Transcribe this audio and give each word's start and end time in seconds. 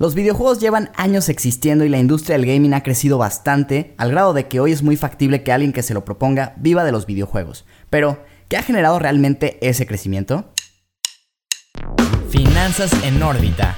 Los 0.00 0.14
videojuegos 0.14 0.60
llevan 0.60 0.92
años 0.94 1.28
existiendo 1.28 1.84
y 1.84 1.88
la 1.88 1.98
industria 1.98 2.36
del 2.36 2.46
gaming 2.46 2.72
ha 2.72 2.84
crecido 2.84 3.18
bastante, 3.18 3.96
al 3.98 4.12
grado 4.12 4.32
de 4.32 4.46
que 4.46 4.60
hoy 4.60 4.70
es 4.70 4.84
muy 4.84 4.96
factible 4.96 5.42
que 5.42 5.50
alguien 5.50 5.72
que 5.72 5.82
se 5.82 5.92
lo 5.92 6.04
proponga 6.04 6.54
viva 6.56 6.84
de 6.84 6.92
los 6.92 7.04
videojuegos. 7.04 7.66
Pero, 7.90 8.24
¿qué 8.46 8.56
ha 8.56 8.62
generado 8.62 9.00
realmente 9.00 9.58
ese 9.60 9.88
crecimiento? 9.88 10.52
Finanzas 12.30 12.92
en 13.02 13.20
órbita. 13.20 13.76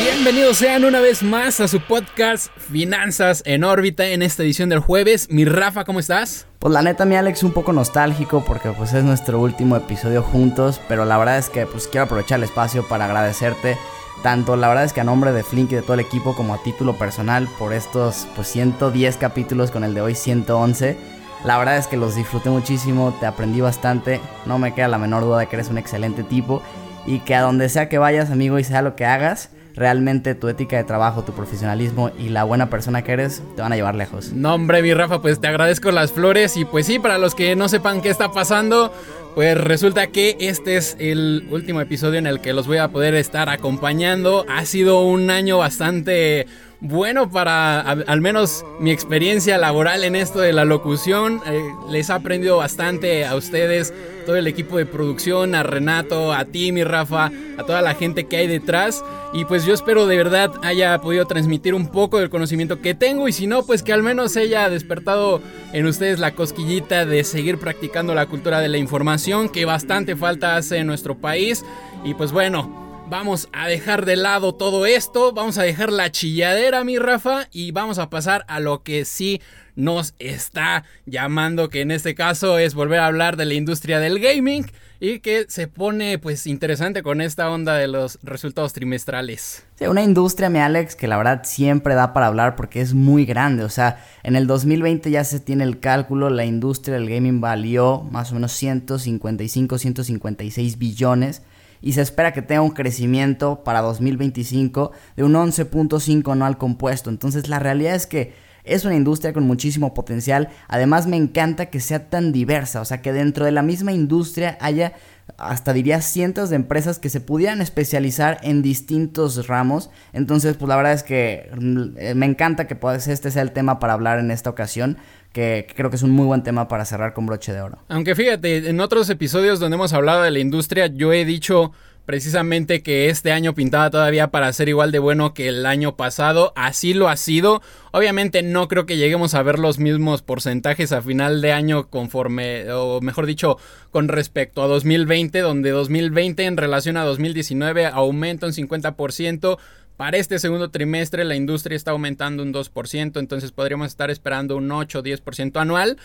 Bienvenidos 0.00 0.56
sean 0.56 0.86
una 0.86 1.00
vez 1.00 1.22
más 1.22 1.60
a 1.60 1.68
su 1.68 1.80
podcast 1.80 2.48
Finanzas 2.56 3.42
en 3.44 3.62
órbita 3.62 4.06
en 4.06 4.22
esta 4.22 4.44
edición 4.44 4.70
del 4.70 4.78
jueves. 4.78 5.28
Mi 5.28 5.44
Rafa, 5.44 5.84
¿cómo 5.84 6.00
estás? 6.00 6.46
Pues 6.60 6.72
la 6.72 6.80
neta 6.80 7.04
mi 7.04 7.16
Alex 7.16 7.42
un 7.42 7.52
poco 7.52 7.74
nostálgico 7.74 8.42
porque 8.42 8.70
pues 8.70 8.94
es 8.94 9.04
nuestro 9.04 9.38
último 9.38 9.76
episodio 9.76 10.22
juntos, 10.22 10.80
pero 10.88 11.04
la 11.04 11.18
verdad 11.18 11.36
es 11.36 11.50
que 11.50 11.66
pues 11.66 11.88
quiero 11.88 12.06
aprovechar 12.06 12.38
el 12.38 12.44
espacio 12.44 12.88
para 12.88 13.04
agradecerte 13.04 13.76
tanto 14.22 14.56
la 14.56 14.68
verdad 14.68 14.84
es 14.84 14.92
que 14.92 15.00
a 15.00 15.04
nombre 15.04 15.32
de 15.32 15.42
Flink 15.42 15.72
y 15.72 15.76
de 15.76 15.82
todo 15.82 15.94
el 15.94 16.00
equipo 16.00 16.34
como 16.34 16.54
a 16.54 16.62
título 16.62 16.94
personal 16.96 17.48
por 17.58 17.72
estos 17.72 18.26
pues 18.34 18.48
110 18.48 19.16
capítulos 19.16 19.70
con 19.70 19.84
el 19.84 19.94
de 19.94 20.00
hoy 20.00 20.14
111. 20.14 20.96
La 21.44 21.56
verdad 21.56 21.76
es 21.76 21.86
que 21.86 21.96
los 21.96 22.16
disfruté 22.16 22.50
muchísimo, 22.50 23.16
te 23.20 23.26
aprendí 23.26 23.60
bastante, 23.60 24.20
no 24.44 24.58
me 24.58 24.74
queda 24.74 24.88
la 24.88 24.98
menor 24.98 25.22
duda 25.22 25.38
de 25.38 25.46
que 25.46 25.56
eres 25.56 25.68
un 25.68 25.78
excelente 25.78 26.24
tipo 26.24 26.62
y 27.06 27.20
que 27.20 27.34
a 27.34 27.42
donde 27.42 27.68
sea 27.68 27.88
que 27.88 27.98
vayas 27.98 28.30
amigo 28.30 28.58
y 28.58 28.64
sea 28.64 28.82
lo 28.82 28.96
que 28.96 29.06
hagas, 29.06 29.50
realmente 29.78 30.34
tu 30.34 30.48
ética 30.48 30.76
de 30.76 30.84
trabajo, 30.84 31.22
tu 31.22 31.32
profesionalismo 31.32 32.10
y 32.18 32.28
la 32.30 32.42
buena 32.42 32.68
persona 32.68 33.02
que 33.02 33.12
eres 33.12 33.42
te 33.54 33.62
van 33.62 33.72
a 33.72 33.76
llevar 33.76 33.94
lejos. 33.94 34.32
No, 34.32 34.54
hombre, 34.54 34.82
mi 34.82 34.92
Rafa, 34.92 35.22
pues 35.22 35.40
te 35.40 35.46
agradezco 35.46 35.92
las 35.92 36.12
flores 36.12 36.56
y 36.56 36.64
pues 36.64 36.86
sí, 36.86 36.98
para 36.98 37.18
los 37.18 37.34
que 37.34 37.54
no 37.54 37.68
sepan 37.68 38.02
qué 38.02 38.10
está 38.10 38.32
pasando, 38.32 38.92
pues 39.38 39.56
resulta 39.56 40.08
que 40.08 40.36
este 40.40 40.76
es 40.76 40.96
el 40.98 41.46
último 41.52 41.80
episodio 41.80 42.18
en 42.18 42.26
el 42.26 42.40
que 42.40 42.52
los 42.52 42.66
voy 42.66 42.78
a 42.78 42.88
poder 42.88 43.14
estar 43.14 43.48
acompañando. 43.48 44.44
Ha 44.48 44.64
sido 44.64 45.02
un 45.02 45.30
año 45.30 45.58
bastante 45.58 46.48
bueno 46.80 47.28
para 47.30 47.80
al 47.80 48.20
menos 48.20 48.64
mi 48.78 48.92
experiencia 48.92 49.58
laboral 49.58 50.04
en 50.04 50.16
esto 50.16 50.40
de 50.40 50.52
la 50.52 50.64
locución. 50.64 51.40
Eh, 51.46 51.60
les 51.88 52.10
ha 52.10 52.16
aprendido 52.16 52.56
bastante 52.56 53.26
a 53.26 53.34
ustedes, 53.36 53.92
todo 54.26 54.36
el 54.36 54.46
equipo 54.46 54.76
de 54.76 54.86
producción, 54.86 55.54
a 55.54 55.62
Renato, 55.62 56.32
a 56.32 56.44
ti, 56.44 56.72
mi 56.72 56.84
Rafa, 56.84 57.30
a 57.56 57.62
toda 57.64 57.80
la 57.80 57.94
gente 57.94 58.26
que 58.26 58.36
hay 58.36 58.46
detrás. 58.46 59.04
Y 59.32 59.44
pues 59.44 59.64
yo 59.64 59.74
espero 59.74 60.06
de 60.06 60.16
verdad 60.16 60.52
haya 60.62 60.98
podido 61.00 61.26
transmitir 61.26 61.74
un 61.74 61.88
poco 61.88 62.18
del 62.18 62.30
conocimiento 62.30 62.80
que 62.80 62.94
tengo 62.94 63.28
y 63.28 63.32
si 63.32 63.46
no, 63.46 63.62
pues 63.62 63.82
que 63.82 63.92
al 63.92 64.02
menos 64.02 64.36
haya 64.36 64.68
despertado 64.70 65.42
en 65.72 65.86
ustedes 65.86 66.18
la 66.18 66.34
cosquillita 66.34 67.04
de 67.04 67.24
seguir 67.24 67.58
practicando 67.58 68.14
la 68.14 68.26
cultura 68.26 68.60
de 68.60 68.68
la 68.68 68.78
información 68.78 69.27
que 69.50 69.66
bastante 69.66 70.16
falta 70.16 70.56
hace 70.56 70.78
en 70.78 70.86
nuestro 70.86 71.18
país. 71.18 71.64
Y 72.02 72.14
pues 72.14 72.32
bueno, 72.32 72.87
Vamos 73.10 73.48
a 73.54 73.68
dejar 73.68 74.04
de 74.04 74.16
lado 74.16 74.54
todo 74.54 74.84
esto, 74.84 75.32
vamos 75.32 75.56
a 75.56 75.62
dejar 75.62 75.90
la 75.90 76.12
chilladera, 76.12 76.84
mi 76.84 76.98
Rafa, 76.98 77.48
y 77.50 77.70
vamos 77.70 77.98
a 77.98 78.10
pasar 78.10 78.44
a 78.48 78.60
lo 78.60 78.82
que 78.82 79.06
sí 79.06 79.40
nos 79.76 80.14
está 80.18 80.84
llamando, 81.06 81.70
que 81.70 81.80
en 81.80 81.90
este 81.90 82.14
caso 82.14 82.58
es 82.58 82.74
volver 82.74 83.00
a 83.00 83.06
hablar 83.06 83.38
de 83.38 83.46
la 83.46 83.54
industria 83.54 83.98
del 83.98 84.18
gaming 84.18 84.66
y 85.00 85.20
que 85.20 85.46
se 85.48 85.68
pone 85.68 86.18
pues 86.18 86.46
interesante 86.46 87.02
con 87.02 87.22
esta 87.22 87.48
onda 87.48 87.76
de 87.76 87.88
los 87.88 88.18
resultados 88.22 88.74
trimestrales. 88.74 89.64
Sí, 89.76 89.86
una 89.86 90.02
industria, 90.02 90.50
mi 90.50 90.58
Alex, 90.58 90.94
que 90.94 91.08
la 91.08 91.16
verdad 91.16 91.44
siempre 91.44 91.94
da 91.94 92.12
para 92.12 92.26
hablar 92.26 92.56
porque 92.56 92.82
es 92.82 92.92
muy 92.92 93.24
grande. 93.24 93.64
O 93.64 93.70
sea, 93.70 94.04
en 94.22 94.36
el 94.36 94.46
2020 94.46 95.10
ya 95.10 95.24
se 95.24 95.40
tiene 95.40 95.64
el 95.64 95.80
cálculo, 95.80 96.28
la 96.28 96.44
industria 96.44 96.98
del 96.98 97.08
gaming 97.08 97.40
valió 97.40 98.02
más 98.10 98.32
o 98.32 98.34
menos 98.34 98.52
155, 98.52 99.78
156 99.78 100.76
billones 100.76 101.40
y 101.80 101.92
se 101.92 102.02
espera 102.02 102.32
que 102.32 102.42
tenga 102.42 102.62
un 102.62 102.70
crecimiento 102.70 103.62
para 103.64 103.80
2025 103.82 104.92
de 105.16 105.24
un 105.24 105.34
11.5 105.34 106.32
anual 106.32 106.58
compuesto. 106.58 107.10
Entonces 107.10 107.48
la 107.48 107.58
realidad 107.58 107.94
es 107.94 108.06
que 108.06 108.47
es 108.68 108.84
una 108.84 108.94
industria 108.94 109.32
con 109.32 109.44
muchísimo 109.44 109.94
potencial. 109.94 110.48
Además 110.68 111.06
me 111.06 111.16
encanta 111.16 111.66
que 111.66 111.80
sea 111.80 112.08
tan 112.08 112.32
diversa, 112.32 112.80
o 112.80 112.84
sea 112.84 113.02
que 113.02 113.12
dentro 113.12 113.44
de 113.44 113.52
la 113.52 113.62
misma 113.62 113.92
industria 113.92 114.56
haya 114.60 114.94
hasta 115.36 115.72
diría 115.72 116.00
cientos 116.00 116.48
de 116.50 116.56
empresas 116.56 116.98
que 116.98 117.10
se 117.10 117.20
pudieran 117.20 117.60
especializar 117.60 118.38
en 118.42 118.62
distintos 118.62 119.46
ramos. 119.46 119.90
Entonces, 120.12 120.56
pues 120.56 120.68
la 120.68 120.76
verdad 120.76 120.94
es 120.94 121.02
que 121.02 121.50
mm, 121.60 122.16
me 122.16 122.26
encanta 122.26 122.66
que 122.66 122.74
pues, 122.74 123.08
este 123.08 123.30
sea 123.30 123.42
el 123.42 123.52
tema 123.52 123.78
para 123.78 123.92
hablar 123.92 124.18
en 124.18 124.30
esta 124.30 124.50
ocasión 124.50 124.96
que, 125.32 125.66
creo 125.76 125.90
que 125.90 125.96
es 125.96 126.02
un 126.02 126.10
muy 126.10 126.26
buen 126.26 126.42
tema 126.42 126.68
para 126.68 126.84
cerrar 126.84 127.12
con 127.12 127.26
broche 127.26 127.52
de 127.52 127.60
oro. 127.60 127.78
Aunque 127.88 128.14
fíjate, 128.14 128.68
en 128.68 128.80
otros 128.80 129.08
episodios 129.10 129.60
donde 129.60 129.76
hemos 129.76 129.92
hablado 129.92 130.22
de 130.22 130.30
la 130.30 130.38
industria, 130.38 130.86
yo 130.86 131.12
he 131.12 131.24
dicho 131.24 131.72
precisamente 132.08 132.82
que 132.82 133.10
este 133.10 133.32
año 133.32 133.54
pintaba 133.54 133.90
todavía 133.90 134.28
para 134.28 134.50
ser 134.54 134.70
igual 134.70 134.90
de 134.92 134.98
bueno 134.98 135.34
que 135.34 135.46
el 135.46 135.66
año 135.66 135.94
pasado. 135.94 136.54
Así 136.56 136.94
lo 136.94 137.10
ha 137.10 137.18
sido. 137.18 137.60
Obviamente 137.92 138.42
no 138.42 138.66
creo 138.66 138.86
que 138.86 138.96
lleguemos 138.96 139.34
a 139.34 139.42
ver 139.42 139.58
los 139.58 139.78
mismos 139.78 140.22
porcentajes 140.22 140.92
a 140.92 141.02
final 141.02 141.42
de 141.42 141.52
año 141.52 141.90
conforme, 141.90 142.72
o 142.72 143.02
mejor 143.02 143.26
dicho, 143.26 143.58
con 143.90 144.08
respecto 144.08 144.62
a 144.62 144.68
2020, 144.68 145.40
donde 145.40 145.68
2020 145.68 146.46
en 146.46 146.56
relación 146.56 146.96
a 146.96 147.04
2019 147.04 147.84
aumenta 147.84 148.46
un 148.46 148.54
50%. 148.54 149.58
Para 149.98 150.16
este 150.16 150.38
segundo 150.38 150.70
trimestre 150.70 151.24
la 151.24 151.34
industria 151.34 151.74
está 151.74 151.90
aumentando 151.90 152.44
un 152.44 152.54
2%, 152.54 153.18
entonces 153.18 153.50
podríamos 153.50 153.88
estar 153.88 154.12
esperando 154.12 154.56
un 154.56 154.70
8 154.70 155.00
o 155.00 155.02
10% 155.02 155.60
anual. 155.60 155.98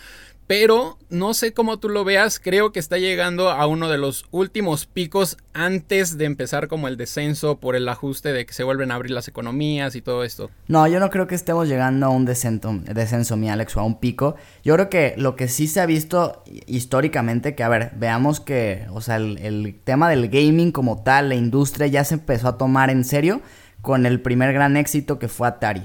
Pero 0.48 0.98
no 1.08 1.32
sé 1.32 1.54
cómo 1.54 1.78
tú 1.78 1.88
lo 1.88 2.04
veas, 2.04 2.38
creo 2.38 2.70
que 2.70 2.80
está 2.80 2.98
llegando 2.98 3.50
a 3.50 3.66
uno 3.66 3.88
de 3.88 3.96
los 3.96 4.26
últimos 4.30 4.84
picos 4.84 5.38
antes 5.54 6.18
de 6.18 6.26
empezar 6.26 6.68
como 6.68 6.88
el 6.88 6.98
descenso 6.98 7.60
por 7.60 7.76
el 7.76 7.88
ajuste 7.88 8.32
de 8.32 8.44
que 8.44 8.52
se 8.52 8.64
vuelven 8.64 8.90
a 8.90 8.96
abrir 8.96 9.12
las 9.12 9.28
economías 9.28 9.94
y 9.94 10.02
todo 10.02 10.24
esto. 10.24 10.50
No, 10.66 10.86
yo 10.86 11.00
no 11.00 11.08
creo 11.08 11.28
que 11.28 11.34
estemos 11.34 11.68
llegando 11.68 12.06
a 12.06 12.08
un 12.10 12.26
descenso, 12.26 12.78
descenso 12.82 13.38
mi 13.38 13.48
Alex, 13.48 13.76
o 13.76 13.80
a 13.80 13.84
un 13.84 14.00
pico. 14.00 14.34
Yo 14.64 14.74
creo 14.74 14.90
que 14.90 15.14
lo 15.16 15.34
que 15.34 15.48
sí 15.48 15.66
se 15.66 15.80
ha 15.80 15.86
visto 15.86 16.42
históricamente, 16.66 17.54
que 17.54 17.62
a 17.62 17.68
ver, 17.70 17.92
veamos 17.94 18.40
que, 18.40 18.86
o 18.90 19.00
sea, 19.00 19.16
el, 19.16 19.38
el 19.38 19.78
tema 19.82 20.10
del 20.10 20.28
gaming 20.28 20.72
como 20.72 21.02
tal, 21.02 21.30
la 21.30 21.36
industria 21.36 21.86
ya 21.86 22.04
se 22.04 22.14
empezó 22.14 22.48
a 22.48 22.58
tomar 22.58 22.90
en 22.90 23.04
serio 23.04 23.40
con 23.84 24.06
el 24.06 24.20
primer 24.20 24.52
gran 24.54 24.76
éxito 24.76 25.20
que 25.20 25.28
fue 25.28 25.46
Atari. 25.46 25.82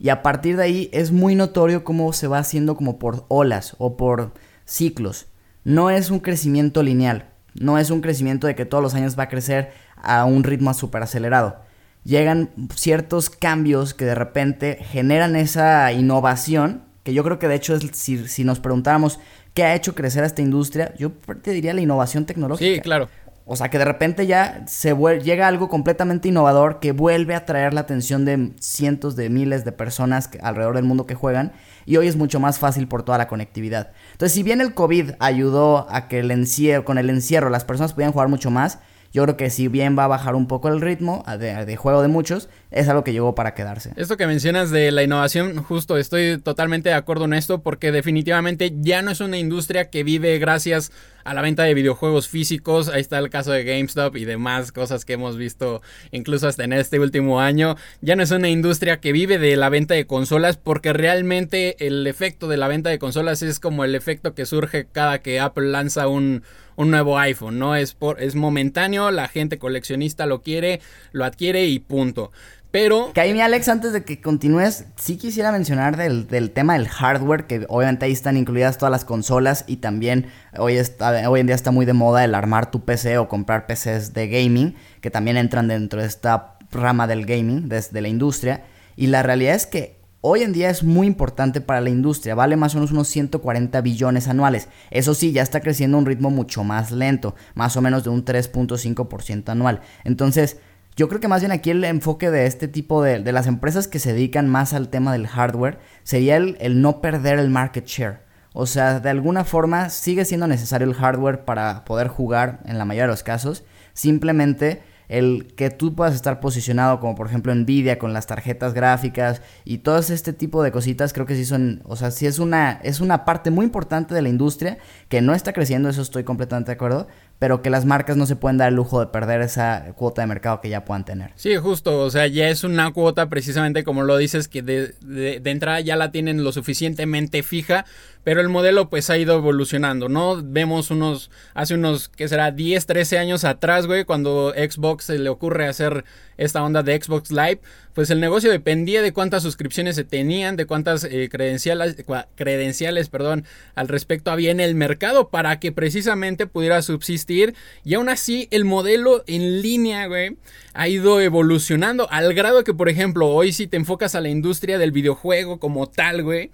Y 0.00 0.08
a 0.08 0.22
partir 0.22 0.56
de 0.56 0.64
ahí 0.64 0.90
es 0.92 1.12
muy 1.12 1.36
notorio 1.36 1.84
cómo 1.84 2.12
se 2.12 2.26
va 2.26 2.38
haciendo 2.38 2.74
como 2.74 2.98
por 2.98 3.26
olas 3.28 3.76
o 3.78 3.96
por 3.96 4.32
ciclos. 4.64 5.26
No 5.62 5.90
es 5.90 6.10
un 6.10 6.20
crecimiento 6.20 6.82
lineal, 6.82 7.28
no 7.54 7.78
es 7.78 7.90
un 7.90 8.00
crecimiento 8.00 8.46
de 8.46 8.54
que 8.54 8.64
todos 8.64 8.82
los 8.82 8.94
años 8.94 9.16
va 9.16 9.24
a 9.24 9.28
crecer 9.28 9.72
a 9.94 10.24
un 10.24 10.42
ritmo 10.42 10.72
súper 10.72 11.02
acelerado. 11.02 11.60
Llegan 12.02 12.50
ciertos 12.74 13.28
cambios 13.28 13.92
que 13.92 14.06
de 14.06 14.14
repente 14.14 14.78
generan 14.80 15.36
esa 15.36 15.92
innovación, 15.92 16.82
que 17.02 17.12
yo 17.12 17.22
creo 17.24 17.38
que 17.38 17.48
de 17.48 17.56
hecho 17.56 17.76
es, 17.76 17.90
si, 17.92 18.26
si 18.26 18.44
nos 18.44 18.58
preguntáramos 18.58 19.20
qué 19.52 19.64
ha 19.64 19.74
hecho 19.74 19.94
crecer 19.94 20.24
a 20.24 20.26
esta 20.26 20.42
industria, 20.42 20.94
yo 20.96 21.12
te 21.42 21.50
diría 21.50 21.74
la 21.74 21.82
innovación 21.82 22.24
tecnológica. 22.24 22.74
Sí, 22.74 22.80
claro. 22.80 23.08
O 23.46 23.56
sea, 23.56 23.68
que 23.68 23.78
de 23.78 23.84
repente 23.84 24.26
ya 24.26 24.64
se 24.66 24.94
llega 25.22 25.46
algo 25.46 25.68
completamente 25.68 26.28
innovador 26.28 26.80
que 26.80 26.92
vuelve 26.92 27.34
a 27.34 27.38
atraer 27.38 27.74
la 27.74 27.82
atención 27.82 28.24
de 28.24 28.52
cientos 28.58 29.16
de 29.16 29.28
miles 29.28 29.66
de 29.66 29.72
personas 29.72 30.30
alrededor 30.42 30.76
del 30.76 30.84
mundo 30.84 31.06
que 31.06 31.14
juegan 31.14 31.52
y 31.84 31.98
hoy 31.98 32.06
es 32.06 32.16
mucho 32.16 32.40
más 32.40 32.58
fácil 32.58 32.88
por 32.88 33.02
toda 33.02 33.18
la 33.18 33.28
conectividad. 33.28 33.92
Entonces, 34.12 34.32
si 34.32 34.42
bien 34.42 34.62
el 34.62 34.72
COVID 34.72 35.12
ayudó 35.18 35.86
a 35.90 36.08
que 36.08 36.20
el 36.20 36.30
encierro, 36.30 36.86
con 36.86 36.96
el 36.96 37.10
encierro 37.10 37.50
las 37.50 37.64
personas 37.64 37.92
pudieran 37.92 38.12
jugar 38.12 38.28
mucho 38.28 38.50
más, 38.50 38.78
yo 39.12 39.22
creo 39.22 39.36
que 39.36 39.48
si 39.48 39.68
bien 39.68 39.96
va 39.96 40.04
a 40.04 40.08
bajar 40.08 40.34
un 40.34 40.48
poco 40.48 40.68
el 40.68 40.80
ritmo 40.80 41.22
de, 41.38 41.76
juego 41.76 42.02
de 42.02 42.08
muchos, 42.08 42.48
es 42.72 42.88
algo 42.88 43.04
que 43.04 43.12
llegó 43.12 43.36
para 43.36 43.54
quedarse. 43.54 43.92
Esto 43.94 44.16
que 44.16 44.26
mencionas 44.26 44.70
de 44.72 44.90
la 44.90 45.04
innovación, 45.04 45.62
justo 45.62 45.98
estoy 45.98 46.38
totalmente 46.38 46.88
de 46.88 46.96
acuerdo 46.96 47.26
en 47.26 47.34
esto 47.34 47.62
porque 47.62 47.92
definitivamente 47.92 48.74
ya 48.80 49.02
no 49.02 49.12
es 49.12 49.20
una 49.20 49.38
industria 49.38 49.88
que 49.88 50.02
vive 50.02 50.36
gracias 50.40 50.90
a 51.24 51.34
la 51.34 51.42
venta 51.42 51.64
de 51.64 51.74
videojuegos 51.74 52.28
físicos. 52.28 52.88
Ahí 52.88 53.00
está 53.00 53.18
el 53.18 53.30
caso 53.30 53.50
de 53.50 53.64
GameStop 53.64 54.16
y 54.16 54.24
demás 54.24 54.72
cosas 54.72 55.04
que 55.04 55.14
hemos 55.14 55.36
visto 55.36 55.82
incluso 56.12 56.46
hasta 56.46 56.64
en 56.64 56.72
este 56.72 57.00
último 57.00 57.40
año. 57.40 57.76
Ya 58.00 58.16
no 58.16 58.22
es 58.22 58.30
una 58.30 58.48
industria 58.48 59.00
que 59.00 59.12
vive 59.12 59.38
de 59.38 59.56
la 59.56 59.68
venta 59.68 59.94
de 59.94 60.06
consolas 60.06 60.56
porque 60.56 60.92
realmente 60.92 61.86
el 61.86 62.06
efecto 62.06 62.48
de 62.48 62.56
la 62.56 62.68
venta 62.68 62.90
de 62.90 62.98
consolas 62.98 63.42
es 63.42 63.60
como 63.60 63.84
el 63.84 63.94
efecto 63.94 64.34
que 64.34 64.46
surge 64.46 64.86
cada 64.90 65.20
que 65.20 65.40
Apple 65.40 65.68
lanza 65.70 66.08
un 66.08 66.42
un 66.76 66.90
nuevo 66.90 67.18
iPhone, 67.18 67.58
¿no? 67.58 67.76
Es, 67.76 67.94
por, 67.94 68.20
es 68.20 68.34
momentáneo, 68.34 69.10
la 69.10 69.28
gente 69.28 69.58
coleccionista 69.58 70.26
lo 70.26 70.42
quiere, 70.42 70.80
lo 71.12 71.24
adquiere 71.24 71.66
y 71.66 71.78
punto. 71.78 72.32
Pero... 72.74 73.12
Que 73.12 73.20
ahí, 73.20 73.32
mi 73.32 73.40
Alex, 73.40 73.68
antes 73.68 73.92
de 73.92 74.02
que 74.02 74.20
continúes, 74.20 74.86
sí 74.96 75.16
quisiera 75.16 75.52
mencionar 75.52 75.96
del, 75.96 76.26
del, 76.26 76.50
tema 76.50 76.72
del 76.72 76.88
hardware, 76.88 77.46
que 77.46 77.66
obviamente 77.68 78.04
ahí 78.04 78.10
están 78.10 78.36
incluidas 78.36 78.78
todas 78.78 78.90
las 78.90 79.04
consolas 79.04 79.62
y 79.68 79.76
también 79.76 80.26
hoy, 80.58 80.74
está, 80.74 81.30
hoy 81.30 81.38
en 81.38 81.46
día 81.46 81.54
está 81.54 81.70
muy 81.70 81.86
de 81.86 81.92
moda 81.92 82.24
el 82.24 82.34
armar 82.34 82.72
tu 82.72 82.84
PC 82.84 83.18
o 83.18 83.28
comprar 83.28 83.68
PCs 83.68 84.12
de 84.12 84.26
gaming, 84.26 84.74
que 85.00 85.08
también 85.12 85.36
entran 85.36 85.68
dentro 85.68 86.00
de 86.00 86.08
esta 86.08 86.58
rama 86.72 87.06
del 87.06 87.26
gaming, 87.26 87.68
desde 87.68 88.00
la 88.00 88.08
industria. 88.08 88.64
Y 88.96 89.06
la 89.06 89.22
realidad 89.22 89.54
es 89.54 89.66
que 89.66 90.00
hoy 90.20 90.42
en 90.42 90.52
día 90.52 90.68
es 90.68 90.82
muy 90.82 91.06
importante 91.06 91.60
para 91.60 91.80
la 91.80 91.90
industria, 91.90 92.34
vale 92.34 92.56
más 92.56 92.74
o 92.74 92.78
menos 92.78 92.90
unos 92.90 93.06
140 93.06 93.80
billones 93.82 94.26
anuales. 94.26 94.68
Eso 94.90 95.14
sí, 95.14 95.30
ya 95.30 95.42
está 95.42 95.60
creciendo 95.60 95.96
a 95.96 96.00
un 96.00 96.06
ritmo 96.06 96.30
mucho 96.30 96.64
más 96.64 96.90
lento, 96.90 97.36
más 97.54 97.76
o 97.76 97.80
menos 97.80 98.02
de 98.02 98.10
un 98.10 98.24
3.5% 98.24 99.48
anual. 99.50 99.80
Entonces, 100.02 100.56
Yo 100.96 101.08
creo 101.08 101.20
que 101.20 101.26
más 101.26 101.40
bien 101.40 101.50
aquí 101.50 101.70
el 101.70 101.82
enfoque 101.82 102.30
de 102.30 102.46
este 102.46 102.68
tipo 102.68 103.02
de, 103.02 103.18
de 103.18 103.32
las 103.32 103.48
empresas 103.48 103.88
que 103.88 103.98
se 103.98 104.12
dedican 104.12 104.48
más 104.48 104.72
al 104.72 104.90
tema 104.90 105.12
del 105.12 105.26
hardware 105.26 105.78
sería 106.04 106.36
el, 106.36 106.56
el 106.60 106.80
no 106.80 107.00
perder 107.00 107.40
el 107.40 107.50
market 107.50 107.84
share. 107.84 108.20
O 108.52 108.66
sea, 108.66 109.00
de 109.00 109.10
alguna 109.10 109.42
forma 109.42 109.90
sigue 109.90 110.24
siendo 110.24 110.46
necesario 110.46 110.86
el 110.86 110.94
hardware 110.94 111.44
para 111.44 111.84
poder 111.84 112.06
jugar 112.06 112.60
en 112.66 112.78
la 112.78 112.84
mayoría 112.84 113.04
de 113.04 113.12
los 113.12 113.24
casos. 113.24 113.64
Simplemente 113.92 114.82
el 115.08 115.52
que 115.56 115.70
tú 115.70 115.94
puedas 115.94 116.14
estar 116.14 116.40
posicionado 116.40 117.00
como 117.00 117.14
por 117.14 117.26
ejemplo 117.26 117.54
Nvidia 117.54 117.98
con 117.98 118.12
las 118.12 118.26
tarjetas 118.26 118.72
gráficas 118.72 119.42
y 119.64 119.78
todo 119.78 119.98
este 119.98 120.32
tipo 120.32 120.62
de 120.62 120.72
cositas 120.72 121.12
creo 121.12 121.26
que 121.26 121.34
sí 121.34 121.44
son, 121.44 121.82
o 121.84 121.96
sea, 121.96 122.10
sí 122.10 122.26
es 122.26 122.38
una 122.38 122.80
es 122.82 123.00
una 123.00 123.24
parte 123.24 123.50
muy 123.50 123.66
importante 123.66 124.14
de 124.14 124.22
la 124.22 124.28
industria 124.28 124.78
que 125.08 125.20
no 125.20 125.34
está 125.34 125.52
creciendo, 125.52 125.88
eso 125.88 126.02
estoy 126.02 126.24
completamente 126.24 126.70
de 126.70 126.74
acuerdo, 126.74 127.06
pero 127.44 127.60
que 127.60 127.68
las 127.68 127.84
marcas 127.84 128.16
no 128.16 128.24
se 128.24 128.36
pueden 128.36 128.56
dar 128.56 128.70
el 128.70 128.74
lujo 128.74 129.00
de 129.00 129.08
perder 129.08 129.42
esa 129.42 129.92
cuota 129.96 130.22
de 130.22 130.28
mercado 130.28 130.62
que 130.62 130.70
ya 130.70 130.86
puedan 130.86 131.04
tener. 131.04 131.30
Sí, 131.36 131.54
justo, 131.56 132.00
o 132.00 132.10
sea, 132.10 132.26
ya 132.26 132.48
es 132.48 132.64
una 132.64 132.90
cuota 132.94 133.28
precisamente 133.28 133.84
como 133.84 134.02
lo 134.02 134.16
dices 134.16 134.48
que 134.48 134.62
de, 134.62 134.94
de 135.02 135.50
entrada 135.50 135.78
ya 135.80 135.94
la 135.96 136.10
tienen 136.10 136.42
lo 136.42 136.52
suficientemente 136.52 137.42
fija 137.42 137.84
pero 138.24 138.40
el 138.40 138.48
modelo 138.48 138.88
pues 138.88 139.10
ha 139.10 139.18
ido 139.18 139.34
evolucionando, 139.36 140.08
¿no? 140.08 140.40
Vemos 140.42 140.90
unos, 140.90 141.30
hace 141.52 141.74
unos, 141.74 142.08
¿qué 142.08 142.26
será? 142.26 142.50
10, 142.50 142.86
13 142.86 143.18
años 143.18 143.44
atrás, 143.44 143.86
güey, 143.86 144.04
cuando 144.04 144.52
Xbox 144.56 145.04
se 145.04 145.18
le 145.18 145.28
ocurre 145.28 145.68
hacer 145.68 146.04
esta 146.36 146.62
onda 146.64 146.82
de 146.82 147.00
Xbox 147.00 147.30
Live, 147.30 147.60
pues 147.94 148.10
el 148.10 148.20
negocio 148.20 148.50
dependía 148.50 149.02
de 149.02 149.12
cuántas 149.12 149.42
suscripciones 149.42 149.94
se 149.94 150.04
tenían, 150.04 150.56
de 150.56 150.66
cuántas 150.66 151.04
eh, 151.04 151.28
credenciales, 151.30 151.96
credenciales, 152.34 153.08
perdón, 153.08 153.44
al 153.74 153.88
respecto 153.88 154.30
había 154.30 154.50
en 154.50 154.58
el 154.58 154.74
mercado 154.74 155.28
para 155.28 155.60
que 155.60 155.70
precisamente 155.70 156.46
pudiera 156.46 156.82
subsistir 156.82 157.54
y 157.84 157.94
aún 157.94 158.08
así 158.08 158.48
el 158.50 158.64
modelo 158.64 159.22
en 159.26 159.62
línea, 159.62 160.06
güey, 160.06 160.36
ha 160.72 160.88
ido 160.88 161.20
evolucionando 161.20 162.10
al 162.10 162.34
grado 162.34 162.64
que, 162.64 162.74
por 162.74 162.88
ejemplo, 162.88 163.28
hoy 163.28 163.52
si 163.52 163.66
te 163.66 163.76
enfocas 163.76 164.14
a 164.14 164.20
la 164.20 164.28
industria 164.28 164.78
del 164.78 164.90
videojuego 164.90 165.60
como 165.60 165.88
tal, 165.88 166.24
güey, 166.24 166.50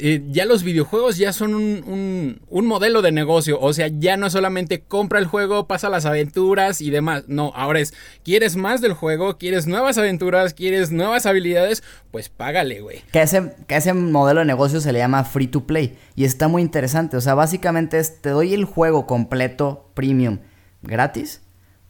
eh, 0.00 0.22
ya 0.30 0.44
los 0.44 0.62
videojuegos 0.62 1.16
ya 1.16 1.32
son 1.32 1.54
un, 1.54 2.40
un, 2.48 2.66
modelo 2.66 3.02
de 3.02 3.10
negocio. 3.10 3.58
O 3.60 3.72
sea, 3.72 3.88
ya 3.88 4.16
no 4.16 4.30
solamente 4.30 4.82
compra 4.82 5.18
el 5.18 5.26
juego, 5.26 5.66
pasa 5.66 5.88
las 5.88 6.06
aventuras 6.06 6.80
y 6.80 6.90
demás. 6.90 7.24
No, 7.26 7.52
ahora 7.56 7.80
es, 7.80 7.94
¿quieres 8.22 8.54
más 8.54 8.80
del 8.80 8.92
juego? 8.92 9.38
¿Quieres 9.38 9.66
nuevas 9.66 9.98
aventuras? 9.98 10.54
¿Quieres 10.54 10.92
nuevas 10.92 11.26
habilidades? 11.26 11.82
Pues 12.12 12.28
págale, 12.28 12.80
güey. 12.80 13.02
Que 13.10 13.22
ese, 13.22 13.54
que 13.66 13.76
ese 13.76 13.92
modelo 13.92 14.40
de 14.40 14.46
negocio 14.46 14.80
se 14.80 14.92
le 14.92 15.00
llama 15.00 15.24
free 15.24 15.48
to 15.48 15.66
play. 15.66 15.98
Y 16.14 16.24
está 16.24 16.46
muy 16.46 16.62
interesante. 16.62 17.16
O 17.16 17.20
sea, 17.20 17.34
básicamente 17.34 17.98
es, 17.98 18.20
te 18.20 18.30
doy 18.30 18.54
el 18.54 18.64
juego 18.64 19.06
completo, 19.06 19.90
premium, 19.94 20.38
gratis. 20.82 21.40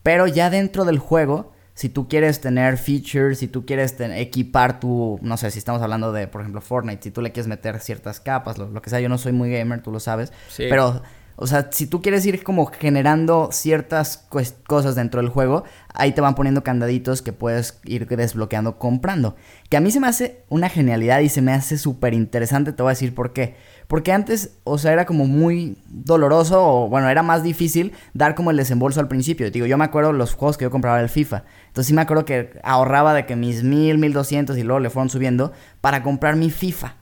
Pero 0.03 0.27
ya 0.27 0.49
dentro 0.49 0.87
del 0.87 0.99
juego 0.99 1.53
si 1.79 1.89
tú 1.89 2.09
quieres 2.09 2.41
tener 2.41 2.77
features, 2.77 3.39
si 3.39 3.47
tú 3.47 3.65
quieres 3.65 3.95
equipar 4.01 4.81
tu, 4.81 5.21
no 5.23 5.37
sé, 5.37 5.53
si 5.53 5.61
estamos 5.61 5.81
hablando 5.81 6.11
de, 6.11 6.27
por 6.27 6.41
ejemplo, 6.41 6.61
Fortnite, 6.61 7.05
si 7.05 7.13
tú 7.13 7.23
le 7.23 7.31
quieres 7.31 7.47
meter 7.47 7.79
ciertas 7.79 8.19
capas, 8.19 8.59
lo, 8.59 8.83
que 8.83 8.91
sea, 8.91 8.99
yo 8.99 9.09
no 9.09 9.17
soy 9.17 9.31
muy 9.31 9.49
gamer, 9.49 9.81
tú 9.81 9.93
lo 9.93 10.01
sabes, 10.01 10.33
pero, 10.57 11.03
o 11.41 11.47
sea, 11.47 11.69
si 11.71 11.87
tú 11.87 12.03
quieres 12.03 12.27
ir 12.27 12.43
como 12.43 12.67
generando 12.67 13.51
ciertas 13.53 14.27
cosas 14.67 14.97
dentro 14.97 15.21
del 15.21 15.31
juego, 15.31 15.63
ahí 15.95 16.11
te 16.11 16.21
van 16.21 16.35
poniendo 16.35 16.65
candaditos 16.65 17.23
que 17.23 17.33
puedes 17.33 17.79
ir 17.85 18.09
desbloqueando 18.09 18.77
comprando. 18.77 19.37
Que 19.71 19.77
a 19.77 19.81
mí 19.81 19.93
se 19.93 20.01
me 20.01 20.09
hace 20.09 20.43
una 20.49 20.69
genialidad 20.69 21.21
y 21.21 21.29
se 21.29 21.41
me 21.41 21.53
hace 21.53 21.79
súper 21.79 22.13
interesante, 22.13 22.73
te 22.73 22.83
voy 22.83 22.91
a 22.91 22.95
decir 22.95 23.15
por 23.15 23.33
qué. 23.33 23.55
Porque 23.87 24.11
antes, 24.11 24.59
o 24.65 24.79
sea, 24.79 24.93
era 24.93 25.07
como 25.07 25.27
muy 25.27 25.79
doloroso 25.87 26.61
o 26.61 26.89
bueno, 26.89 27.09
era 27.09 27.23
más 27.23 27.45
difícil 27.45 27.93
dar 28.15 28.35
como 28.35 28.51
el 28.51 28.57
desembolso 28.57 28.99
al 28.99 29.07
principio. 29.07 29.49
Digo, 29.53 29.67
yo 29.67 29.79
me 29.79 29.85
acuerdo 29.85 30.13
los 30.13 30.35
juegos 30.35 30.59
que 30.59 30.65
yo 30.65 30.73
compraba 30.73 30.99
del 30.99 31.09
FIFA. 31.09 31.45
Entonces 31.69 31.87
sí 31.87 31.95
me 31.95 32.03
acuerdo 32.03 32.25
que 32.25 32.59
ahorraba 32.65 33.15
de 33.15 33.27
que 33.27 33.37
mis 33.37 33.63
mil, 33.63 33.97
mil 33.99 34.13
doscientos 34.13 34.59
y 34.59 34.65
luego 34.65 34.81
le 34.81 34.91
fueron 34.91 35.09
subiendo 35.09 35.53
para 35.81 36.03
comprar 36.03 36.35
mi 36.35 36.51
FIFA. 36.51 36.97